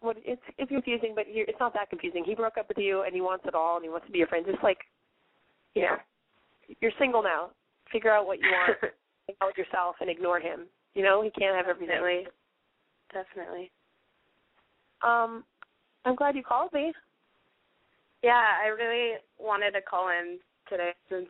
[0.00, 2.22] what it's it's confusing, but you're, it's not that confusing.
[2.24, 4.18] He broke up with you and he wants it all and he wants to be
[4.18, 4.46] your friend.
[4.48, 4.78] Just like
[5.74, 5.96] you know,
[6.80, 7.50] you're single now.
[7.92, 8.78] Figure out what you want.
[9.28, 10.60] hang out yourself and ignore him.
[10.94, 11.94] You know, he can't have everything.
[11.94, 12.26] Definitely.
[13.12, 13.70] Definitely.
[15.02, 15.44] Um,
[16.04, 16.92] I'm glad you called me.
[18.22, 21.28] Yeah, I really wanted to call in today since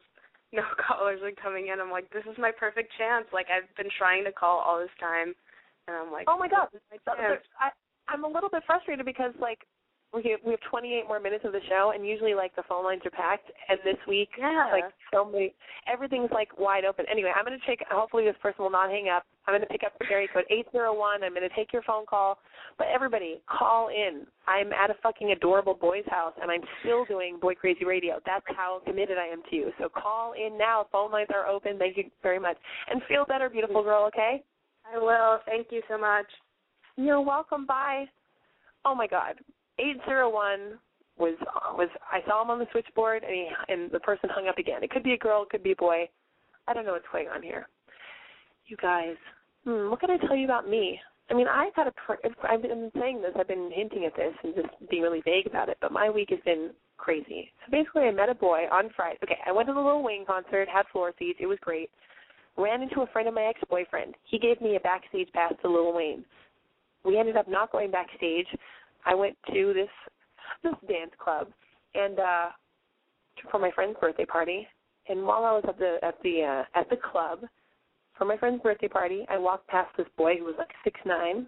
[0.52, 1.80] no callers are coming in.
[1.80, 3.26] I'm like, this is my perfect chance.
[3.32, 5.34] Like I've been trying to call all this time,
[5.86, 7.44] and I'm like, Oh my God, this is So- my chance.
[7.60, 7.70] I,
[8.08, 9.60] I'm a little bit frustrated because like
[10.14, 12.82] we have, we have 28 more minutes of the show, and usually like the phone
[12.82, 14.70] lines are packed, and this week Yeah.
[14.72, 15.54] like so many,
[15.86, 17.04] everything's like wide open.
[17.10, 17.82] Anyway, I'm gonna take.
[17.90, 19.24] Hopefully, this person will not hang up.
[19.46, 21.22] I'm gonna pick up the area code 801.
[21.22, 22.38] I'm gonna take your phone call.
[22.78, 24.26] But everybody, call in.
[24.46, 28.18] I'm at a fucking adorable boy's house, and I'm still doing Boy Crazy Radio.
[28.24, 29.72] That's how committed I am to you.
[29.78, 30.86] So call in now.
[30.90, 31.76] Phone lines are open.
[31.78, 32.56] Thank you very much,
[32.88, 34.04] and feel better, beautiful girl.
[34.06, 34.42] Okay.
[34.90, 35.40] I will.
[35.44, 36.26] Thank you so much.
[36.98, 37.64] You're welcome.
[37.64, 38.06] Bye.
[38.84, 39.36] Oh my God.
[39.78, 40.78] Eight zero one
[41.16, 41.36] was
[41.74, 44.82] was I saw him on the switchboard and he and the person hung up again.
[44.82, 46.08] It could be a girl, it could be a boy.
[46.66, 47.68] I don't know what's going on here.
[48.66, 49.14] You guys,
[49.64, 51.00] hmm, what can I tell you about me?
[51.30, 51.92] I mean, I've had a.
[52.50, 53.30] I've been saying this.
[53.38, 55.76] I've been hinting at this and just being really vague about it.
[55.80, 57.52] But my week has been crazy.
[57.64, 59.18] So basically, I met a boy on Friday.
[59.22, 61.38] Okay, I went to the Lil Wayne concert, had floor seats.
[61.40, 61.90] It was great.
[62.56, 64.14] Ran into a friend of my ex-boyfriend.
[64.24, 66.24] He gave me a backstage pass to Lil Wayne.
[67.08, 68.46] We ended up not going backstage.
[69.06, 69.88] I went to this
[70.62, 71.48] this dance club
[71.94, 72.48] and uh
[73.50, 74.66] for my friend's birthday party.
[75.08, 77.40] And while I was at the at the uh, at the club
[78.16, 81.46] for my friend's birthday party, I walked past this boy who was like six nine,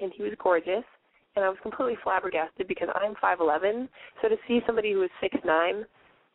[0.00, 0.84] and he was gorgeous.
[1.36, 3.88] And I was completely flabbergasted because I'm five eleven.
[4.20, 5.86] So to see somebody who was six nine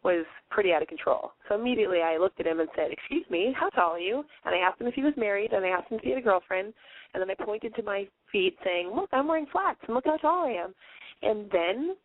[0.04, 1.32] was pretty out of control.
[1.48, 4.54] So immediately I looked at him and said, "Excuse me, how tall are you?" And
[4.54, 6.22] I asked him if he was married, and I asked him if he had a
[6.22, 6.74] girlfriend,
[7.14, 10.18] and then I pointed to my feet, saying, "Look, I'm wearing flats, and look how
[10.18, 10.76] tall I am."
[11.22, 11.98] And then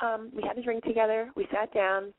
[0.00, 1.30] um we had a drink together.
[1.36, 2.14] We sat down.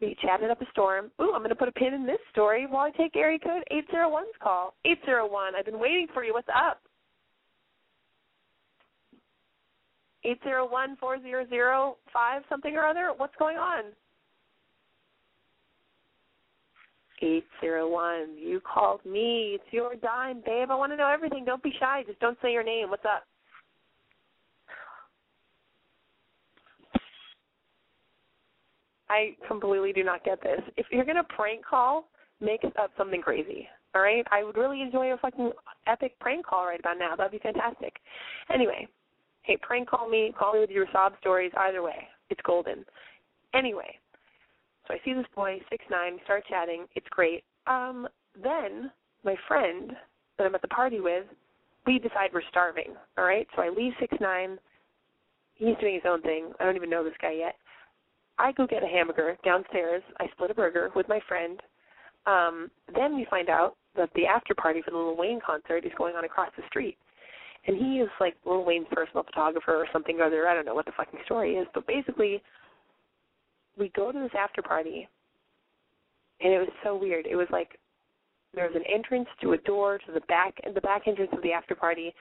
[0.00, 1.10] We chatted up a storm.
[1.20, 3.64] Ooh, I'm going to put a pin in this story while I take area code
[3.72, 4.74] 801's call.
[4.84, 6.32] 801, I've been waiting for you.
[6.32, 6.80] What's up?
[10.24, 13.12] Eight zero one four zero zero five something or other.
[13.16, 13.84] What's going on?
[17.20, 18.36] Eight zero one.
[18.36, 19.52] You called me.
[19.54, 20.70] It's your dime, babe.
[20.70, 21.44] I want to know everything.
[21.44, 22.04] Don't be shy.
[22.06, 22.90] Just don't say your name.
[22.90, 23.24] What's up?
[29.10, 30.60] I completely do not get this.
[30.76, 32.08] If you're gonna prank call,
[32.40, 33.68] make up something crazy.
[33.94, 34.24] All right?
[34.30, 35.50] I would really enjoy a fucking
[35.86, 37.16] epic prank call right about now.
[37.16, 37.94] That'd be fantastic.
[38.52, 38.86] Anyway,
[39.42, 41.52] hey, prank call me, call me with your sob stories.
[41.56, 42.84] Either way, it's golden.
[43.54, 43.98] Anyway,
[44.88, 46.86] so I see this boy, six nine, start chatting.
[46.94, 47.44] It's great.
[47.66, 48.08] Um,
[48.42, 48.90] then
[49.24, 49.92] my friend
[50.38, 51.24] that I'm at the party with,
[51.86, 52.94] we decide we're starving.
[53.16, 54.58] All right, so I leave six nine.
[55.54, 56.52] He's doing his own thing.
[56.58, 57.56] I don't even know this guy yet.
[58.38, 60.02] I go get a hamburger downstairs.
[60.20, 61.60] I split a burger with my friend.
[62.26, 65.92] Um, then we find out that the after party for the Lil Wayne concert is
[65.98, 66.96] going on across the street.
[67.66, 70.46] And he is like Lil Wayne's personal photographer or something or other.
[70.46, 72.40] I don't know what the fucking story is, but basically,
[73.78, 75.08] we go to this after party,
[76.40, 77.26] and it was so weird.
[77.26, 77.78] It was like
[78.54, 81.52] there was an entrance to a door to the back, the back entrance of the
[81.52, 82.14] after party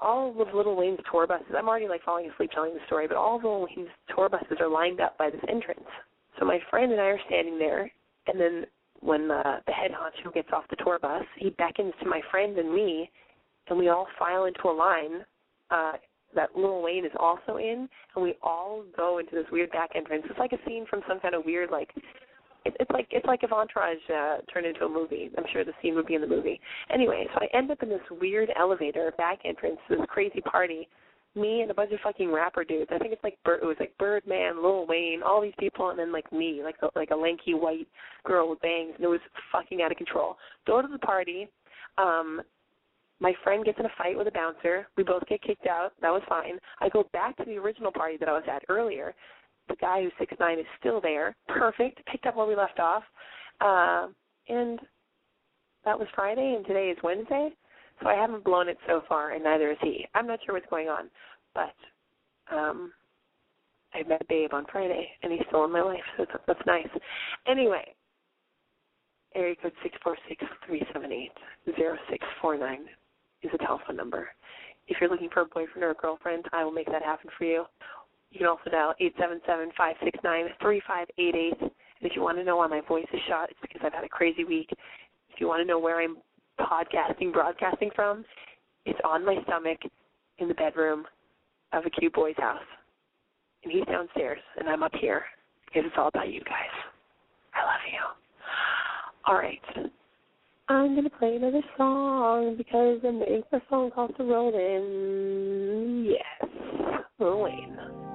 [0.00, 1.54] all of Lil Wayne's tour buses.
[1.56, 4.58] I'm already like falling asleep telling the story, but all of Lil Wayne's tour buses
[4.60, 5.86] are lined up by this entrance.
[6.38, 7.90] So my friend and I are standing there,
[8.26, 8.66] and then
[9.00, 12.58] when the the head honcho gets off the tour bus, he beckons to my friend
[12.58, 13.10] and me,
[13.68, 15.24] and we all file into a line
[15.70, 15.92] uh
[16.34, 20.24] that Lil Wayne is also in, and we all go into this weird back entrance.
[20.28, 21.90] It's like a scene from some kind of weird like
[22.64, 25.30] it, it's like it's like if Entourage uh, turned into a movie.
[25.36, 26.60] I'm sure the scene would be in the movie.
[26.92, 30.88] Anyway, so I end up in this weird elevator back entrance to this crazy party.
[31.36, 32.90] Me and a bunch of fucking rapper dudes.
[32.94, 35.98] I think it's like Bird, it was like Birdman, Lil Wayne, all these people, and
[35.98, 37.88] then like me, like a, like a lanky white
[38.24, 39.20] girl with bangs, and it was
[39.50, 40.36] fucking out of control.
[40.64, 41.48] Go to the party.
[41.98, 42.40] Um,
[43.20, 44.86] my friend gets in a fight with a bouncer.
[44.96, 45.92] We both get kicked out.
[46.00, 46.58] That was fine.
[46.80, 49.14] I go back to the original party that I was at earlier
[49.68, 51.34] the guy who's six nine is still there.
[51.48, 52.04] Perfect.
[52.06, 53.02] Picked up where we left off.
[53.60, 54.08] Uh,
[54.48, 54.78] and
[55.84, 57.50] that was Friday, and today is Wednesday.
[58.02, 60.06] So I haven't blown it so far, and neither is he.
[60.14, 61.08] I'm not sure what's going on,
[61.54, 61.74] but
[62.54, 62.92] um,
[63.94, 66.88] I met Babe on Friday, and he's still in my life, so that's, that's nice.
[67.46, 67.84] Anyway,
[69.36, 71.32] area code six four six three seven eight
[71.76, 72.84] zero six four nine
[73.44, 74.28] is a telephone number.
[74.88, 77.44] If you're looking for a boyfriend or a girlfriend, I will make that happen for
[77.44, 77.64] you.
[78.30, 81.60] You can also dial eight seven seven five six nine three five eight eight.
[81.60, 81.70] And
[82.02, 84.08] if you want to know why my voice is shot, it's because I've had a
[84.08, 84.68] crazy week.
[84.72, 86.16] If you want to know where I'm
[86.60, 88.24] podcasting, broadcasting from,
[88.84, 89.78] it's on my stomach
[90.38, 91.04] in the bedroom
[91.72, 92.58] of a cute boy's house.
[93.62, 95.24] And he's downstairs, and I'm up here
[95.66, 96.74] because it's all about you guys.
[97.54, 97.98] I love you.
[99.26, 99.92] All right.
[100.66, 106.06] I'm gonna play another song because I'm waiting for a song called to roll in.
[106.10, 106.50] Yes,
[107.18, 108.13] Lil.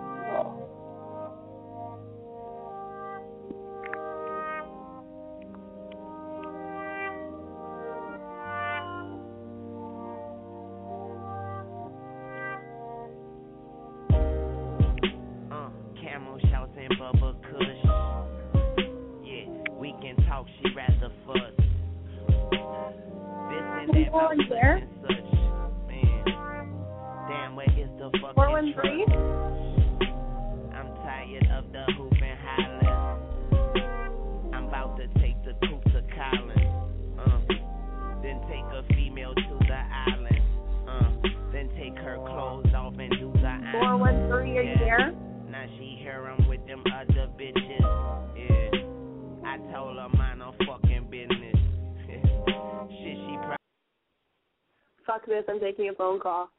[55.29, 56.49] This, I'm taking a phone call.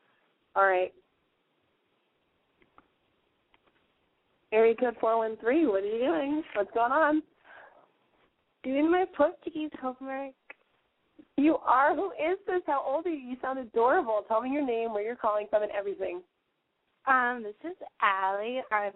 [0.57, 0.93] All right.
[4.53, 6.43] Area code 413, what are you doing?
[6.55, 7.23] What's going on?
[8.65, 10.35] Doing my Portuguese homework.
[11.37, 11.95] You are?
[11.95, 12.63] Who is this?
[12.67, 13.31] How old are you?
[13.31, 14.25] You sound adorable.
[14.29, 16.21] Tell me your name, where you're calling from, and everything.
[17.07, 18.61] Um, this is Allie.
[18.71, 18.93] I'm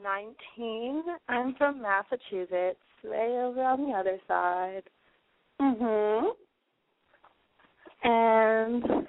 [0.56, 1.02] 19.
[1.28, 4.82] I'm from Massachusetts, way over on the other side.
[5.60, 6.30] Mm-hmm.
[8.06, 9.06] And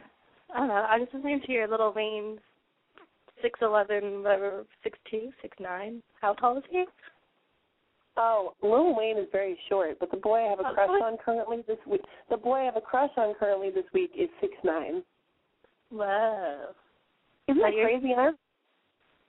[0.55, 0.85] I don't know.
[0.89, 2.39] I just listening to your Lil Wayne,
[3.41, 6.01] six eleven, whatever, six two, six nine.
[6.21, 6.85] How tall is he?
[8.15, 11.17] Oh, Lil Wayne is very short, but the boy I have a Oh, crush on
[11.17, 12.01] currently this week.
[12.29, 15.03] The boy I have a crush on currently this week is six nine.
[15.91, 16.69] Wow.
[17.49, 18.31] Isn't that crazy, huh?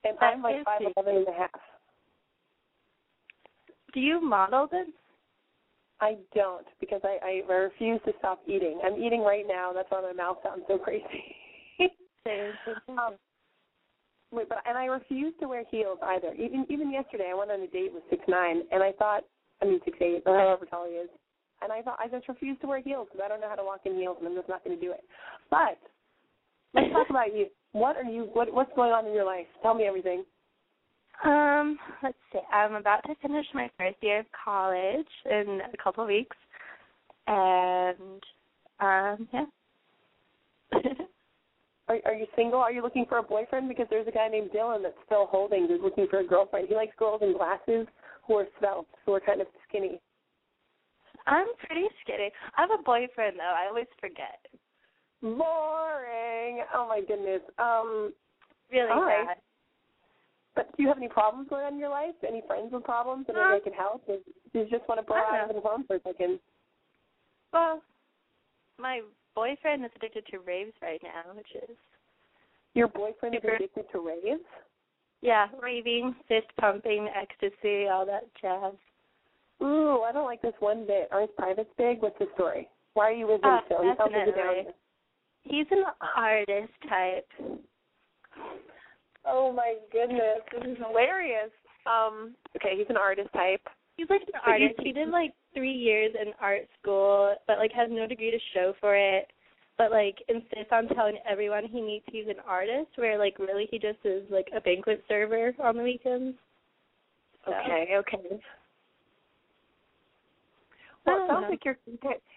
[0.04, 1.50] And I'm like five eleven and a half.
[3.92, 4.92] Do you model then?
[6.00, 8.80] I don't because I, I refuse to stop eating.
[8.84, 9.72] I'm eating right now.
[9.72, 11.04] That's why my mouth sounds so crazy.
[12.88, 13.14] um,
[14.30, 16.34] wait, but and I refuse to wear heels either.
[16.34, 19.22] Even even yesterday, I went on a date with six nine, and I thought,
[19.62, 21.08] I mean six eight, or however tall he is,
[21.62, 23.64] and I thought I just refuse to wear heels because I don't know how to
[23.64, 25.04] walk in heels, and I'm just not going to do it.
[25.50, 25.78] But
[26.74, 27.46] let's talk about you.
[27.72, 28.28] What are you?
[28.34, 29.46] What what's going on in your life?
[29.62, 30.24] Tell me everything.
[31.24, 32.40] Um, let's see.
[32.52, 36.36] I'm about to finish my first year of college in a couple of weeks,
[37.26, 38.22] and
[38.80, 39.44] um, yeah.
[41.88, 42.58] Are are you single?
[42.58, 43.68] Are you looking for a boyfriend?
[43.68, 45.68] Because there's a guy named Dylan that's still holding.
[45.68, 46.66] Who's looking for a girlfriend.
[46.68, 47.86] He likes girls in glasses
[48.26, 50.00] who are svelte, who are kind of skinny.
[51.28, 52.32] I'm pretty skinny.
[52.56, 53.54] I have a boyfriend though.
[53.54, 54.44] I always forget.
[55.22, 56.64] Boring.
[56.74, 57.42] Oh my goodness.
[57.60, 58.12] Um,
[58.70, 59.36] Really All right.
[60.56, 62.14] But do you have any problems going on in your life?
[62.26, 64.02] Any friends with problems that Um, I can help?
[64.08, 66.40] Or do you just want to blow out of the phone for a second?
[67.52, 67.80] Well,
[68.78, 69.02] my
[69.34, 71.76] boyfriend is addicted to raves right now, which is
[72.74, 74.42] Your boyfriend is addicted to raves.
[75.22, 78.74] yeah, raving, fist pumping, ecstasy, all that jazz.
[79.62, 81.08] Ooh, I don't like this one bit.
[81.12, 82.02] Are his privates big?
[82.02, 82.68] What's the story?
[82.94, 83.82] Why are you with him Uh, still?
[83.82, 84.62] He sounds like a definitely.
[84.64, 84.74] downer.
[85.44, 85.84] He's an
[86.14, 87.28] artist type.
[89.26, 91.50] Oh my goodness, this is hilarious.
[91.86, 93.60] Um, okay, he's an artist type.
[93.96, 94.74] He's like an artist.
[94.82, 98.74] He did like three years in art school, but like has no degree to show
[98.80, 99.28] for it.
[99.78, 103.78] But like insists on telling everyone he meets he's an artist, where like really he
[103.78, 106.36] just is like a banquet server on the weekends.
[107.44, 108.40] So, Okay, okay.
[111.06, 111.50] Well, it sounds know.
[111.50, 111.78] like you're.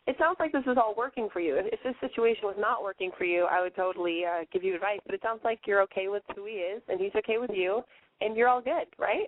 [0.08, 1.56] It sounds like this is all working for you.
[1.58, 4.76] If, if this situation was not working for you, I would totally uh, give you
[4.76, 5.00] advice.
[5.06, 7.82] But it sounds like you're okay with who he is, and he's okay with you,
[8.22, 9.28] and you're all good, right?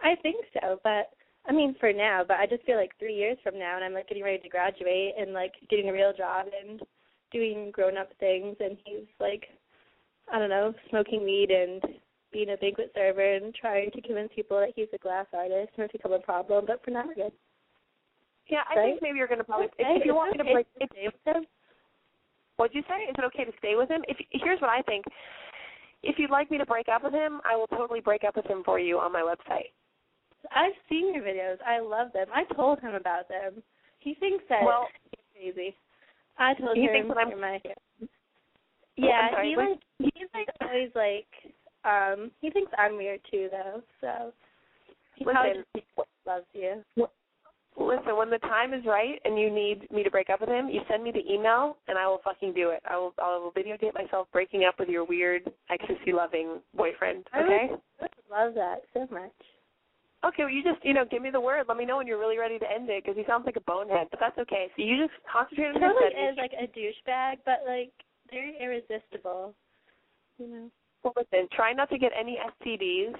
[0.00, 1.10] I think so, but
[1.48, 2.22] I mean for now.
[2.26, 4.48] But I just feel like three years from now, and I'm like getting ready to
[4.48, 6.80] graduate and like getting a real job and
[7.32, 9.44] doing grown up things, and he's like,
[10.32, 11.82] I don't know, smoking weed and
[12.32, 15.84] being a banquet server and trying to convince people that he's a glass artist, and
[15.84, 16.64] it's become a problem.
[16.66, 17.32] But for now, we're good.
[18.48, 18.84] Yeah, I Right?
[18.90, 19.66] think maybe you're going to probably.
[19.78, 21.46] Okay, If, you want me to okay break, to stay with him.
[22.56, 23.04] what'd you say?
[23.10, 24.02] Is it okay to stay with him?
[24.08, 25.04] If here's what I think.
[26.02, 28.46] If you'd like me to break up with him, I will totally break up with
[28.46, 29.72] him for you on my website.
[30.54, 31.56] I've seen your videos.
[31.66, 32.26] I love them.
[32.32, 33.62] I told him about them.
[33.98, 34.86] He thinks that Well-
[35.34, 35.76] he's crazy.
[36.38, 37.60] I told He him thinks that I'm- my
[38.96, 41.26] Yeah, sorry, he like he's like always like
[41.84, 44.32] um he thinks I'm weird too though, so
[45.16, 45.86] he probably Listen, just
[46.26, 46.84] loves you.
[47.78, 50.68] Listen, when the time is right and you need me to break up with him,
[50.68, 52.82] you send me the email and I will fucking do it.
[52.88, 57.26] I will I will videotape myself breaking up with your weird ecstasy loving boyfriend.
[57.34, 57.66] I Okay?
[57.70, 59.32] would, I would love that so much.
[60.24, 61.66] Okay, well you just you know give me the word.
[61.68, 63.60] Let me know when you're really ready to end it because he sounds like a
[63.60, 64.68] bonehead, but that's okay.
[64.74, 66.32] So you just concentrate on totally studies.
[66.32, 67.92] is like a douchebag, but like
[68.30, 69.54] very irresistible.
[70.38, 70.70] You know.
[71.02, 73.14] Well, listen, try not to get any STDs.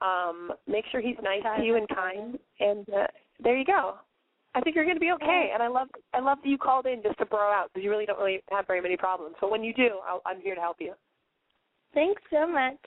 [0.00, 3.06] Um, make sure he's nice to you and kind, and uh,
[3.42, 3.96] there you go.
[4.54, 5.50] I think you're going to be okay.
[5.52, 7.90] And I love I love that you called in just to bro out because you
[7.90, 9.36] really don't really have very many problems.
[9.40, 10.94] But when you do, I'll, I'm here to help you.
[11.92, 12.78] Thanks so much.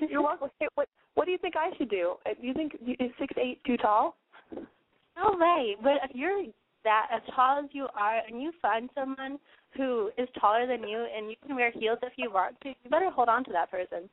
[0.10, 0.48] You're welcome.
[0.58, 2.14] Hey, what What do you think I should do?
[2.24, 4.16] Uh, Do you think is six eight too tall?
[4.54, 5.76] No way.
[5.82, 6.44] But if you're
[6.84, 9.38] that as tall as you are and you find someone
[9.76, 12.90] who is taller than you and you can wear heels if you want to, you
[12.90, 14.08] better hold on to that person.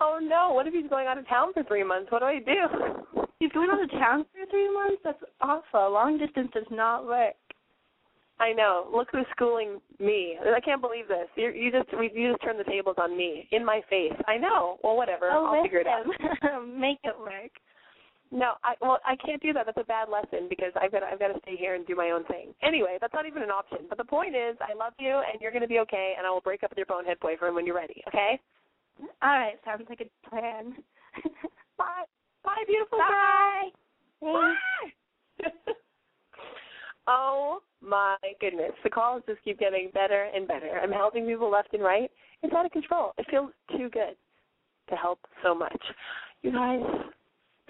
[0.00, 0.52] Oh no!
[0.52, 2.10] What if he's going out of town for three months?
[2.10, 3.22] What do I do?
[3.42, 5.02] He's going out of town for three months?
[5.02, 5.90] That's awful.
[5.90, 7.34] Long distance does not work.
[8.38, 8.86] I know.
[8.94, 10.36] Look who's schooling me.
[10.40, 11.26] I can't believe this.
[11.34, 14.14] You you just we you just turned the tables on me in my face.
[14.28, 14.78] I know.
[14.84, 15.28] Well, whatever.
[15.32, 16.06] Oh, I'll figure it out.
[16.68, 17.50] Make it work.
[18.30, 19.66] No, I well I can't do that.
[19.66, 22.10] That's a bad lesson because I've got I've got to stay here and do my
[22.10, 22.54] own thing.
[22.62, 23.86] Anyway, that's not even an option.
[23.88, 26.30] But the point is, I love you and you're going to be okay, and I
[26.30, 28.04] will break up with your bonehead boyfriend when you're ready.
[28.06, 28.38] Okay?
[29.20, 30.74] All right, sounds like a plan.
[31.76, 32.06] Bye.
[32.44, 33.70] Bye, beautiful Bye.
[34.20, 34.54] girl.
[35.40, 35.52] Thanks.
[35.66, 35.72] Bye.
[37.06, 40.80] oh my goodness, the calls just keep getting better and better.
[40.82, 42.10] I'm helping people left and right.
[42.42, 43.12] It's out of control.
[43.18, 44.16] It feels too good
[44.90, 45.80] to help so much.
[46.42, 46.80] You guys,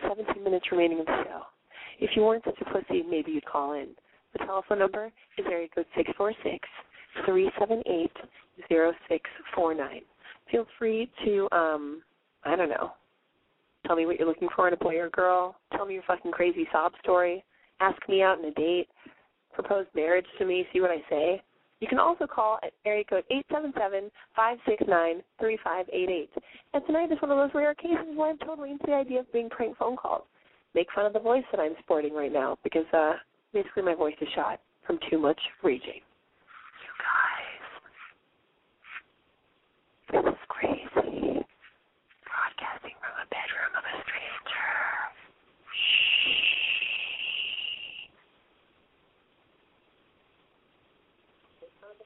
[0.03, 1.43] 17 minutes remaining of the show.
[2.01, 3.89] If you weren't such a pussy, maybe you'd call in.
[4.33, 6.66] The telephone number is area code six four six
[7.27, 8.12] three seven eight
[8.68, 10.01] zero six four nine.
[10.51, 12.03] Feel free to, um,
[12.45, 12.93] I don't know,
[13.87, 15.57] Tell me what you're looking for in a boy or girl.
[15.76, 17.45] Tell me your fucking crazy sob story.
[17.80, 18.89] Ask me out on a date.
[19.53, 20.66] Propose marriage to me.
[20.72, 21.43] See what I say.
[21.80, 25.87] You can also call at area code eight seven seven five six nine three five
[25.93, 26.30] eight eight.
[26.74, 29.33] And tonight is one of those rare cases where I'm totally into the idea of
[29.33, 30.22] being prank phone calls.
[30.76, 33.14] Make fun of the voice that I'm sporting right now because uh
[33.53, 36.01] basically my voice is shot from too much raging.
[36.80, 37.64] You guys.
[40.22, 41.43] This is crazy.
[42.22, 44.70] Broadcasting from a bedroom of a stranger.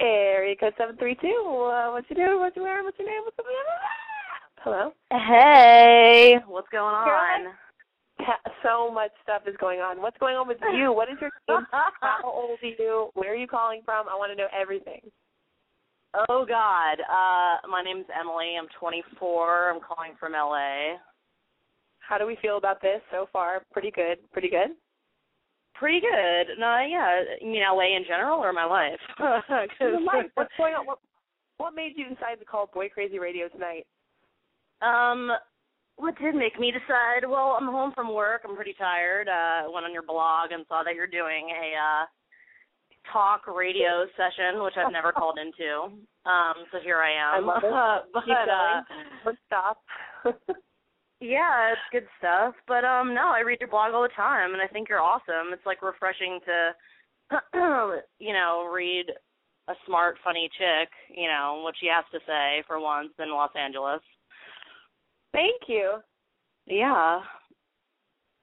[0.01, 1.71] Area code seven three two.
[1.73, 2.41] Uh, what's your name?
[2.41, 2.85] What's your name?
[2.85, 3.23] What's your name?
[3.25, 3.67] What's your name?
[4.59, 4.93] Hello.
[5.11, 7.55] Hey, what's going on?
[8.63, 10.01] So much stuff is going on.
[10.01, 10.91] What's going on with you?
[10.93, 11.67] What is your name?
[11.71, 13.11] How old are you?
[13.15, 14.09] Where are you calling from?
[14.09, 15.01] I want to know everything.
[16.29, 18.55] Oh God, uh, my name's Emily.
[18.59, 19.71] I'm 24.
[19.71, 20.97] I'm calling from LA.
[22.01, 23.63] How do we feel about this so far?
[23.73, 24.19] Pretty good.
[24.33, 24.71] Pretty good.
[25.79, 26.59] Pretty good.
[26.59, 27.22] No, yeah.
[27.41, 29.01] You mean LA in general or my life?
[29.18, 30.27] 'Cause- life.
[30.35, 30.87] What's going on?
[30.87, 30.99] What,
[31.59, 33.87] what made you decide to call Boy Crazy Radio tonight?
[34.83, 35.31] Um,
[35.97, 37.27] what did make me decide?
[37.29, 38.43] Well, I'm home from work.
[38.47, 39.29] I'm pretty tired.
[39.29, 42.05] Uh, went on your blog and saw that you're doing a uh
[43.12, 45.85] talk radio session, which I've never called into.
[46.27, 47.45] Um, so here I am.
[47.45, 48.11] I love it.
[48.12, 49.07] but Keep uh, going.
[49.24, 49.79] Let's stop.
[51.27, 52.55] Yeah, it's good stuff.
[52.68, 55.53] But um, no, I read your blog all the time, and I think you're awesome.
[55.53, 57.41] It's like refreshing to,
[58.18, 59.07] you know, read
[59.68, 63.51] a smart, funny chick, you know, what she has to say for once in Los
[63.59, 64.01] Angeles.
[65.33, 65.97] Thank you.
[66.66, 67.20] Yeah.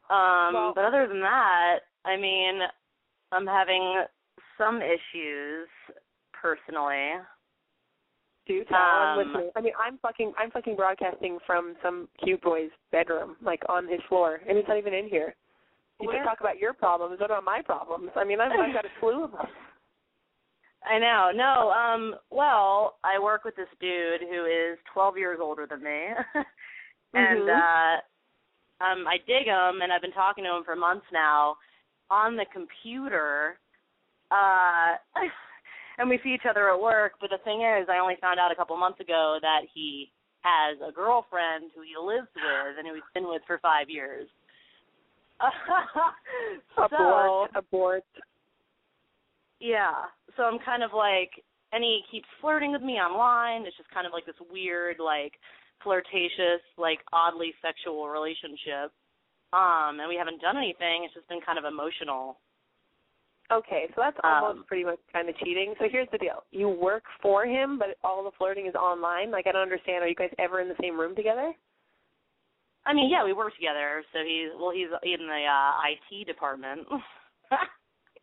[0.10, 2.60] Um, Well- but other than that, I mean,
[3.32, 4.04] I'm having
[4.58, 5.68] some issues
[6.34, 7.14] personally.
[8.46, 8.78] Do tell.
[8.78, 9.52] I'm Um, listening.
[9.56, 14.02] I mean, I'm fucking, I'm fucking broadcasting from some cute boy's bedroom, like on his
[14.10, 15.34] floor, and he's not even in here.
[16.02, 17.20] You Where- just talk about your problems.
[17.22, 18.12] What about my problems?
[18.16, 19.48] I mean, I've, I've got a slew of them.
[20.86, 21.32] I know.
[21.34, 26.08] No, um, well, I work with this dude who is 12 years older than me.
[27.14, 27.50] and Mhm.
[27.50, 28.02] uh
[28.84, 31.56] um I dig him and I've been talking to him for months now
[32.10, 33.58] on the computer.
[34.32, 34.98] Uh
[35.98, 38.52] and we see each other at work, but the thing is I only found out
[38.52, 42.96] a couple months ago that he has a girlfriend who he lives with and who
[42.96, 44.28] he's been with for 5 years.
[46.76, 48.04] so, Abort, abort.
[49.60, 50.08] yeah.
[50.38, 51.32] So I'm kind of like,
[51.72, 53.66] and he keeps flirting with me online.
[53.66, 55.34] It's just kind of like this weird, like,
[55.84, 58.94] flirtatious, like, oddly sexual relationship.
[59.52, 61.04] Um, and we haven't done anything.
[61.04, 62.38] It's just been kind of emotional.
[63.54, 65.76] Okay, so that's Um, almost pretty much kind of cheating.
[65.78, 69.30] So here's the deal: you work for him, but all the flirting is online.
[69.30, 70.04] Like, I don't understand.
[70.04, 71.54] Are you guys ever in the same room together?
[72.86, 74.04] I mean, yeah, we work together.
[74.12, 76.88] So he's well, he's in the uh, IT department.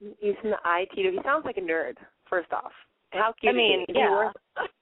[0.01, 0.91] He's in the IT.
[0.95, 1.95] He sounds like a nerd.
[2.29, 2.73] First off,
[3.11, 3.93] how cute I mean, is he?
[3.93, 4.31] Is he yeah,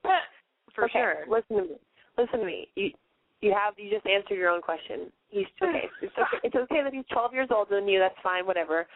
[0.75, 1.15] for okay, sure.
[1.29, 1.77] Listen to me.
[2.17, 2.69] Listen to me.
[2.77, 2.91] You
[3.41, 5.11] you have you just answered your own question.
[5.29, 5.89] He's okay.
[6.03, 6.39] It's okay.
[6.45, 7.99] It's okay that he's 12 years older than you.
[7.99, 8.47] That's fine.
[8.47, 8.87] Whatever.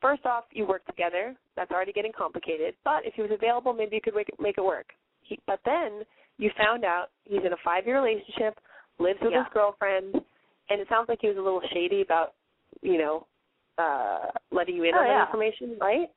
[0.00, 1.34] First off, you work together.
[1.56, 2.74] That's already getting complicated.
[2.84, 4.86] But if he was available, maybe you could make it, make it work.
[5.22, 6.02] He, but then
[6.38, 8.58] you found out he's in a five-year relationship,
[8.98, 9.44] lives with Yeah.
[9.44, 10.14] his girlfriend,
[10.68, 12.34] and it sounds like he was a little shady about,
[12.82, 13.26] you know,
[13.78, 16.08] uh letting you in Oh, on that information, right?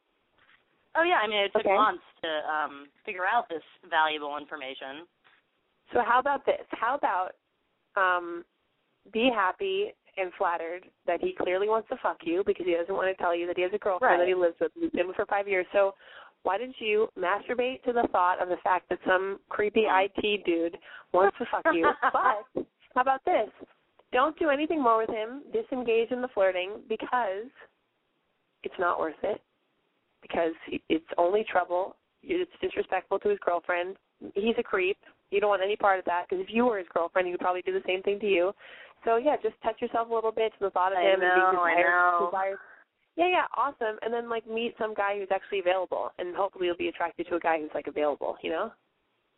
[0.95, 1.75] Oh yeah, I mean, it took Okay.
[1.75, 5.05] months to um figure out this valuable information.
[5.93, 6.65] So how about this?
[6.71, 7.31] How about
[7.95, 8.45] um
[9.11, 13.15] be happy and flattered that he clearly wants to fuck you because he doesn't want
[13.15, 14.25] to tell you that he has a girlfriend Right.
[14.25, 15.65] that he lives with, he's been for five years.
[15.73, 15.93] So
[16.43, 20.77] why didn't you masturbate to the thought of the fact that some creepy IT dude
[21.13, 21.89] wants to fuck you?
[22.01, 23.49] but how about this?
[24.11, 25.43] Don't do anything more with him.
[25.53, 27.45] Disengage in the flirting because
[28.63, 29.41] it's not worth it.
[30.21, 30.53] Because
[30.89, 31.95] it's only trouble.
[32.23, 33.95] It's disrespectful to his girlfriend.
[34.35, 34.97] He's a creep.
[35.31, 37.39] You don't want any part of that because if you were his girlfriend, he would
[37.39, 38.51] probably do the same thing to you.
[39.05, 41.29] So yeah, just touch yourself a little bit to the thought of I him and
[41.29, 42.29] know, I desired, know.
[42.31, 42.57] desired.
[43.15, 43.97] Yeah, yeah, awesome.
[44.01, 47.35] And then like meet some guy who's actually available, and hopefully you'll be attracted to
[47.35, 48.37] a guy who's like available.
[48.43, 48.71] You know?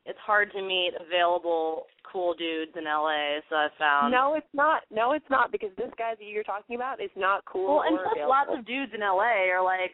[0.06, 4.82] It's hard to meet available cool dudes in LA, so I found no, it's not.
[4.90, 7.98] No, it's not because this guy that you're talking about is not cool Well, and
[7.98, 8.30] plus, available.
[8.30, 9.92] lots of dudes in LA are like,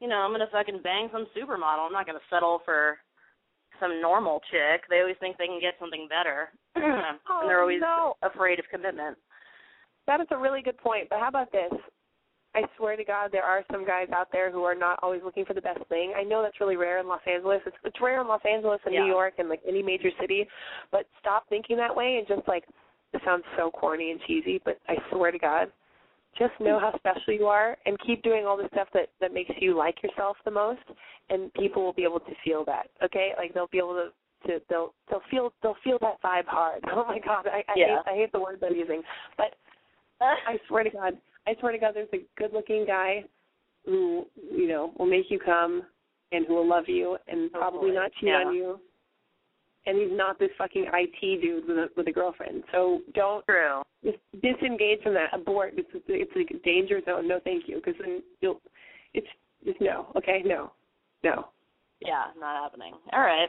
[0.00, 1.84] you know, I'm gonna fucking bang some supermodel.
[1.86, 2.96] I'm not gonna settle for
[3.82, 4.82] some normal chick.
[4.88, 7.18] They always think they can get something better, and
[7.50, 8.14] they're Oh, always no.
[8.22, 9.18] afraid of commitment.
[10.06, 11.08] That is a really good point.
[11.10, 11.72] But how about this?
[12.54, 15.44] I swear to God, there are some guys out there who are not always looking
[15.46, 16.12] for the best thing.
[16.14, 17.60] I know that's really rare in Los Angeles.
[17.66, 19.04] It's it's rare in Los Angeles and Yeah.
[19.04, 20.46] New York and like any major city.
[20.90, 22.64] But stop thinking that way and just like
[23.12, 25.72] this sounds so corny and cheesy, but I swear to God,
[26.38, 29.50] just know how special you are and keep doing all the stuff that that makes
[29.60, 30.80] you like yourself the most
[31.30, 34.08] and people will be able to feel that okay like they'll be able to
[34.48, 37.86] to they'll they'll feel they'll feel that vibe hard oh my god i i Yeah.
[38.06, 39.02] hate i hate the words i'm using
[39.36, 39.54] but
[40.20, 43.24] i swear to god i swear to god there's a good looking guy
[43.84, 45.82] who you know will make you come
[46.32, 47.94] and who will love you and oh, probably Hopefully.
[47.94, 48.44] not cheat Yeah.
[48.46, 48.80] on you
[49.86, 52.62] and he's not this fucking IT dude with a with a girlfriend.
[52.72, 53.82] So don't True.
[54.04, 55.32] just disengage from that.
[55.32, 55.74] Abort.
[55.76, 57.28] It's it's a danger zone.
[57.28, 57.76] No, thank you.
[57.76, 58.60] Because then you'll.
[59.14, 59.26] It's
[59.64, 60.12] just no.
[60.16, 60.72] Okay, no,
[61.24, 61.48] no.
[62.00, 62.94] Yeah, not happening.
[63.12, 63.48] All right.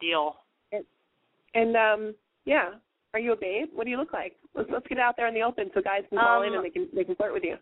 [0.00, 0.36] Deal.
[1.54, 2.14] And um,
[2.44, 2.70] yeah.
[3.14, 3.68] Are you a babe?
[3.74, 4.36] What do you look like?
[4.54, 6.64] Let's let's get out there in the open so guys can call in Um, and
[6.64, 7.56] they can they can flirt with you.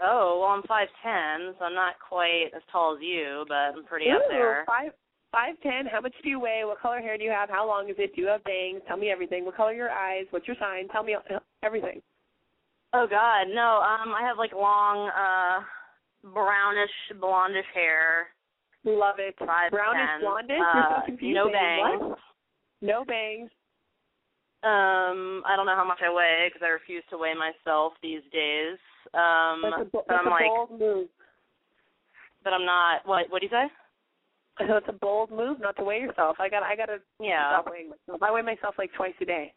[0.00, 4.10] Oh, well, I'm 5'10", so I'm not quite as tall as you, but I'm pretty
[4.10, 4.64] up there.
[4.66, 4.90] Five
[5.34, 5.86] five ten.
[5.90, 6.62] How much do you weigh?
[6.64, 7.50] What color hair do you have?
[7.50, 8.14] How long is it?
[8.14, 8.80] Do you have bangs?
[8.86, 9.44] Tell me everything.
[9.44, 10.26] What color are your eyes?
[10.30, 10.88] What's your sign?
[10.88, 11.16] Tell me
[11.62, 12.00] everything.
[12.92, 13.48] Oh, God.
[13.52, 15.64] No, um, I have, like, long, uh,
[16.32, 18.28] brownish, blondish hair.
[18.84, 19.34] Love it.
[19.40, 19.70] 5'10".
[19.70, 20.60] Brownish blondish.
[20.60, 22.00] Uh, so no bangs.
[22.00, 22.18] What?
[22.82, 23.50] No bangs.
[24.62, 28.22] Um, I don't know how much I weigh because I refuse to weigh myself these
[28.32, 28.78] days.
[29.12, 31.08] Um, That's a, bo- but I'm a like, bold move.
[32.44, 33.04] but I'm not.
[33.04, 33.28] What?
[33.30, 33.66] What do you say?
[34.58, 36.36] So it's a bold move not to weigh yourself.
[36.38, 37.50] I got I got to Yeah.
[37.50, 38.22] stop weighing myself.
[38.22, 39.52] I weigh myself like twice a day.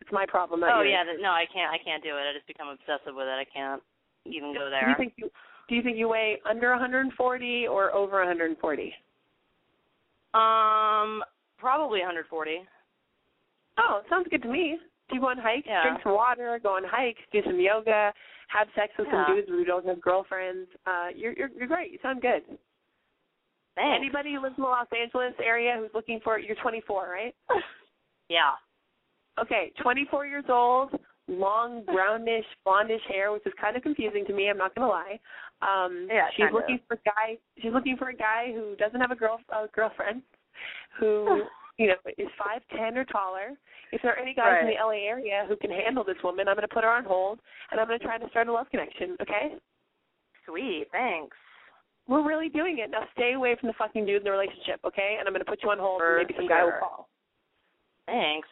[0.00, 0.60] It's my problem.
[0.60, 0.90] Not Oh yours.
[0.92, 1.72] yeah, th- no, I can't.
[1.72, 2.22] I can't do it.
[2.22, 3.34] I just become obsessive with it.
[3.34, 3.82] I can't
[4.26, 4.84] even go there.
[4.84, 5.30] Do you think you
[5.68, 8.94] do you think you weigh under 140 or over 140?
[10.34, 11.22] Um,
[11.58, 12.62] probably 140.
[13.78, 14.78] Oh, sounds good to me.
[15.08, 15.82] Do you go on hikes, Yeah.
[15.82, 18.12] drink some water, go on hikes, do some yoga,
[18.48, 19.26] have sex with Yeah.
[19.26, 20.70] some dudes who don't have girlfriends?
[20.86, 21.90] Uh, you're you're you're great.
[21.92, 22.44] You sound good.
[23.78, 24.02] Thanks.
[24.02, 27.34] Anybody who lives in the Los Angeles area who's looking for you're 24, right?
[28.28, 28.50] Yeah.
[29.40, 30.90] Okay, 24 years old,
[31.28, 34.50] long brownish blondish hair, which is kind of confusing to me.
[34.50, 35.18] I'm not gonna lie.
[35.62, 36.80] Um, Yeah, she's looking of.
[36.88, 37.38] for a guy.
[37.62, 40.20] She's looking for a guy who doesn't have a girl a girlfriend,
[41.00, 41.44] who
[41.78, 43.56] you know is five ten or taller.
[43.92, 46.56] If there are any guys in the LA area who can handle this woman, I'm
[46.56, 49.16] gonna put her on hold, and I'm gonna try to start a love connection.
[49.22, 49.54] Okay?
[50.44, 50.88] Sweet.
[50.92, 51.36] Thanks.
[52.08, 53.02] We're really doing it now.
[53.12, 55.16] Stay away from the fucking dude in the relationship, okay?
[55.18, 57.08] And I'm gonna put you on hold, For and maybe some guy will call.
[58.06, 58.48] Thanks.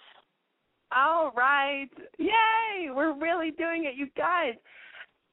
[0.94, 1.88] All right.
[2.18, 2.90] Yay!
[2.94, 4.54] We're really doing it, you guys.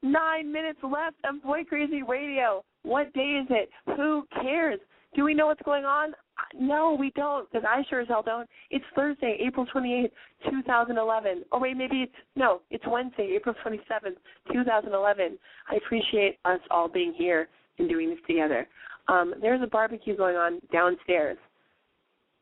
[0.02, 2.64] Nine minutes left of Boy Crazy Radio.
[2.84, 3.70] What day is it?
[3.98, 4.80] Who cares?
[5.16, 6.14] Do we know what's going on?
[6.14, 8.50] Uh, no, we don't, because I sure as hell don't.
[8.72, 10.10] It's Thursday, April 28th,
[10.50, 11.44] 2011.
[11.52, 14.16] Or wait, maybe it's, no, it's Wednesday, April 27th,
[14.52, 15.38] 2011.
[15.70, 17.48] I appreciate us all being here
[17.80, 18.68] and doing this together.
[19.08, 21.38] Um, there's a barbecue going on downstairs,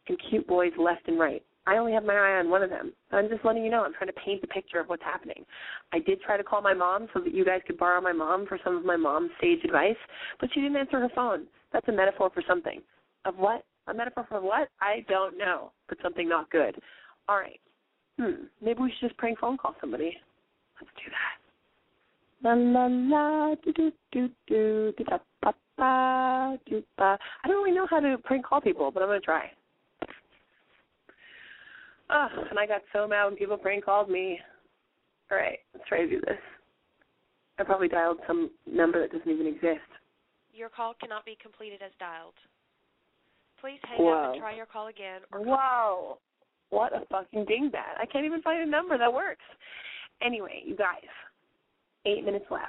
[0.08, 1.44] and cute boys left and right.
[1.68, 2.92] I only have my eye on one of them.
[3.12, 3.84] I'm just letting you know.
[3.84, 5.46] I'm trying to paint the picture of what's happening.
[5.94, 8.48] I did try to call my mom so that you guys could borrow my mom
[8.48, 9.96] for some of my mom's sage advice,
[10.40, 11.46] but she didn't answer her phone.
[11.72, 12.82] That's a metaphor for something.
[13.26, 13.64] Of what?
[13.88, 14.70] A metaphor for what?
[14.82, 16.76] I don't know, but something not good.
[17.30, 17.60] All right.
[18.20, 18.46] Hmm.
[18.62, 20.18] Maybe we should just prank phone call somebody.
[20.80, 21.41] Let's do that.
[22.44, 27.18] La la la do do do do do da ba ba do ba.
[27.44, 29.52] I don't really know how to prank call people, but I'm gonna try.
[32.10, 34.40] Oh, and I got so mad when people prank called me.
[35.32, 36.40] All right, let's try to do this.
[37.58, 39.86] I probably dialed some number that doesn't even exist.
[40.54, 42.34] Your call cannot be completed as dialed.
[43.62, 46.18] Please hang up and try your call again or Wow.
[46.72, 48.00] What a fucking dingbat.
[48.00, 49.44] I can't even find a number that works.
[50.22, 51.08] Anyway, you guys,
[52.06, 52.66] eight minutes left.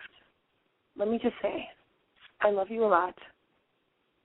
[0.97, 1.69] Let me just say,
[2.41, 3.15] I love you a lot.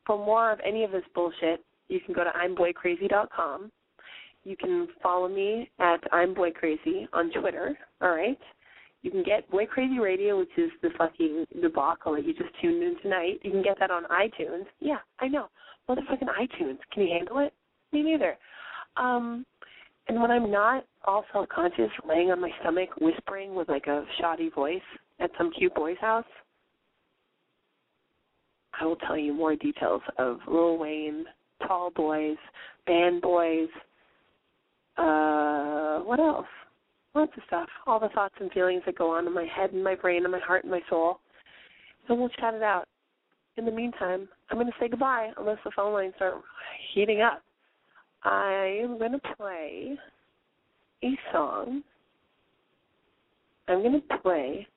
[0.06, 3.72] For more of any of this bullshit, you can go to imboycrazy.com.
[4.44, 7.78] You can follow me at I'm Boy Crazy on Twitter.
[8.02, 8.40] All right.
[9.02, 12.82] You can get Boy Crazy Radio, which is the fucking debacle that you just tuned
[12.82, 13.40] in tonight.
[13.44, 14.66] You can get that on iTunes.
[14.80, 15.48] Yeah, I know.
[15.90, 16.78] Motherfucking iTunes.
[16.94, 17.54] Can you handle it?
[17.92, 18.38] Me neither.
[18.96, 19.46] Um,
[20.08, 24.06] and when I'm not all self conscious, laying on my stomach, whispering with like a
[24.20, 24.82] shoddy voice
[25.20, 26.26] at some cute boy's house,
[28.80, 31.26] I will tell you more details of Lil Wayne,
[31.68, 32.38] Tall Boys,
[32.86, 33.70] Band Boys,
[34.98, 36.48] uh, what else?
[37.14, 37.70] Lots of stuff.
[37.86, 40.32] All the thoughts and feelings that go on in my head and my brain and
[40.32, 41.20] my heart and my soul.
[42.08, 42.86] So we'll chat it out.
[43.58, 46.36] In the meantime, I'm going to say goodbye unless the phone lines start
[46.94, 47.42] heating up.
[48.24, 49.98] I am going to play
[51.04, 51.84] a song.
[53.68, 54.68] I'm going to play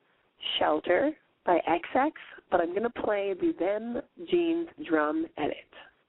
[0.59, 1.11] Shelter
[1.45, 2.11] by XX,
[2.49, 5.55] but I'm going to play the Them Jeans drum edit.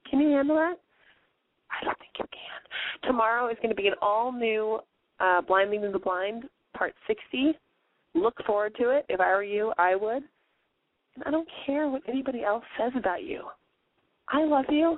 [0.09, 0.75] Can you handle that?
[1.71, 3.09] I don't think you can.
[3.09, 4.79] Tomorrow is going to be an all new
[5.19, 6.43] uh, Blind Leading the Blind,
[6.77, 7.53] Part 60.
[8.13, 9.05] Look forward to it.
[9.09, 10.23] If I were you, I would.
[11.15, 13.43] And I don't care what anybody else says about you.
[14.29, 14.97] I love you.